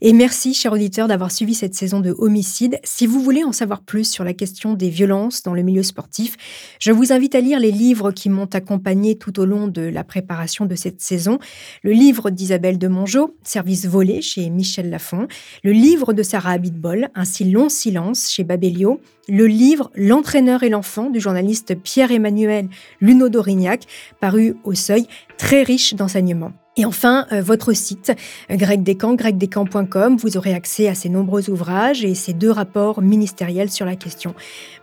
Et 0.00 0.12
merci, 0.12 0.54
chers 0.54 0.72
auditeurs, 0.72 1.08
d'avoir 1.08 1.30
suivi 1.30 1.54
cette 1.54 1.74
saison 1.74 2.00
de 2.00 2.14
Homicide. 2.18 2.78
Si 2.84 3.06
vous 3.06 3.20
voulez 3.20 3.44
en 3.44 3.52
savoir 3.52 3.82
plus 3.82 4.04
sur 4.04 4.24
la 4.24 4.32
question 4.32 4.74
des 4.74 4.90
violences 4.90 5.42
dans 5.42 5.54
le 5.54 5.62
milieu 5.62 5.82
sportif, 5.82 6.36
je 6.78 6.92
vous 6.92 7.12
invite 7.12 7.34
à 7.34 7.40
lire 7.40 7.60
les 7.60 7.70
livres 7.70 8.12
qui 8.12 8.28
m'ont 8.28 8.48
accompagné 8.52 9.16
tout 9.16 9.38
au 9.40 9.44
long 9.44 9.66
de 9.66 9.82
la 9.82 10.04
préparation 10.04 10.66
de 10.66 10.74
cette 10.74 11.00
saison. 11.00 11.38
Le 11.82 11.92
livre 11.92 12.30
d'Isabelle 12.30 12.78
de 12.78 12.88
Mongeau, 12.88 13.36
Service 13.42 13.86
volé 13.86 14.22
chez 14.22 14.50
Michel 14.50 14.90
Lafon. 14.90 15.28
Le 15.62 15.72
livre 15.72 16.12
de 16.12 16.22
Sarah 16.22 16.52
Abitbol, 16.52 17.08
Un 17.14 17.24
si 17.24 17.44
long 17.44 17.68
silence 17.68 18.30
chez 18.30 18.44
Babelio. 18.44 19.00
Le 19.28 19.46
livre 19.46 19.90
L'entraîneur 19.94 20.62
et 20.62 20.68
l'enfant 20.68 21.10
du 21.10 21.20
journaliste 21.20 21.74
Pierre-Emmanuel 21.74 22.68
Luno 23.00 23.28
d'Orignac, 23.28 23.84
paru 24.20 24.56
au 24.64 24.74
seuil, 24.74 25.06
très 25.38 25.62
riche 25.62 25.94
d'enseignements. 25.94 26.52
Et 26.80 26.86
enfin, 26.86 27.26
euh, 27.30 27.42
votre 27.42 27.74
site, 27.74 28.10
euh, 28.50 28.56
Greg 28.56 28.82
Descamps, 28.82 29.14
gregdescamps.com, 29.14 30.16
vous 30.16 30.38
aurez 30.38 30.54
accès 30.54 30.88
à 30.88 30.94
ces 30.94 31.10
nombreux 31.10 31.50
ouvrages 31.50 32.06
et 32.06 32.14
ces 32.14 32.32
deux 32.32 32.50
rapports 32.50 33.02
ministériels 33.02 33.68
sur 33.68 33.84
la 33.84 33.96
question. 33.96 34.34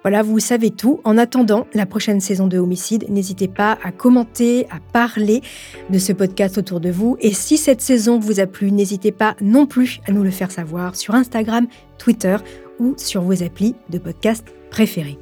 Voilà, 0.03 0.21
vous 0.21 0.37
savez 0.37 0.69
tout. 0.69 1.01
En 1.05 1.17
attendant 1.17 1.65
la 1.73 1.87
prochaine 1.87 2.21
saison 2.21 2.45
de 2.45 2.59
Homicide, 2.59 3.05
n'hésitez 3.09 3.47
pas 3.47 3.79
à 3.83 3.91
commenter, 3.91 4.67
à 4.69 4.77
parler 4.93 5.41
de 5.89 5.97
ce 5.97 6.13
podcast 6.13 6.59
autour 6.59 6.81
de 6.81 6.91
vous. 6.91 7.17
Et 7.19 7.33
si 7.33 7.57
cette 7.57 7.81
saison 7.81 8.19
vous 8.19 8.39
a 8.39 8.45
plu, 8.45 8.71
n'hésitez 8.71 9.11
pas 9.11 9.35
non 9.41 9.65
plus 9.65 9.99
à 10.07 10.11
nous 10.11 10.21
le 10.21 10.29
faire 10.29 10.51
savoir 10.51 10.95
sur 10.95 11.15
Instagram, 11.15 11.65
Twitter 11.97 12.37
ou 12.79 12.93
sur 12.97 13.23
vos 13.23 13.41
applis 13.41 13.73
de 13.89 13.97
podcast 13.97 14.45
préférés. 14.69 15.17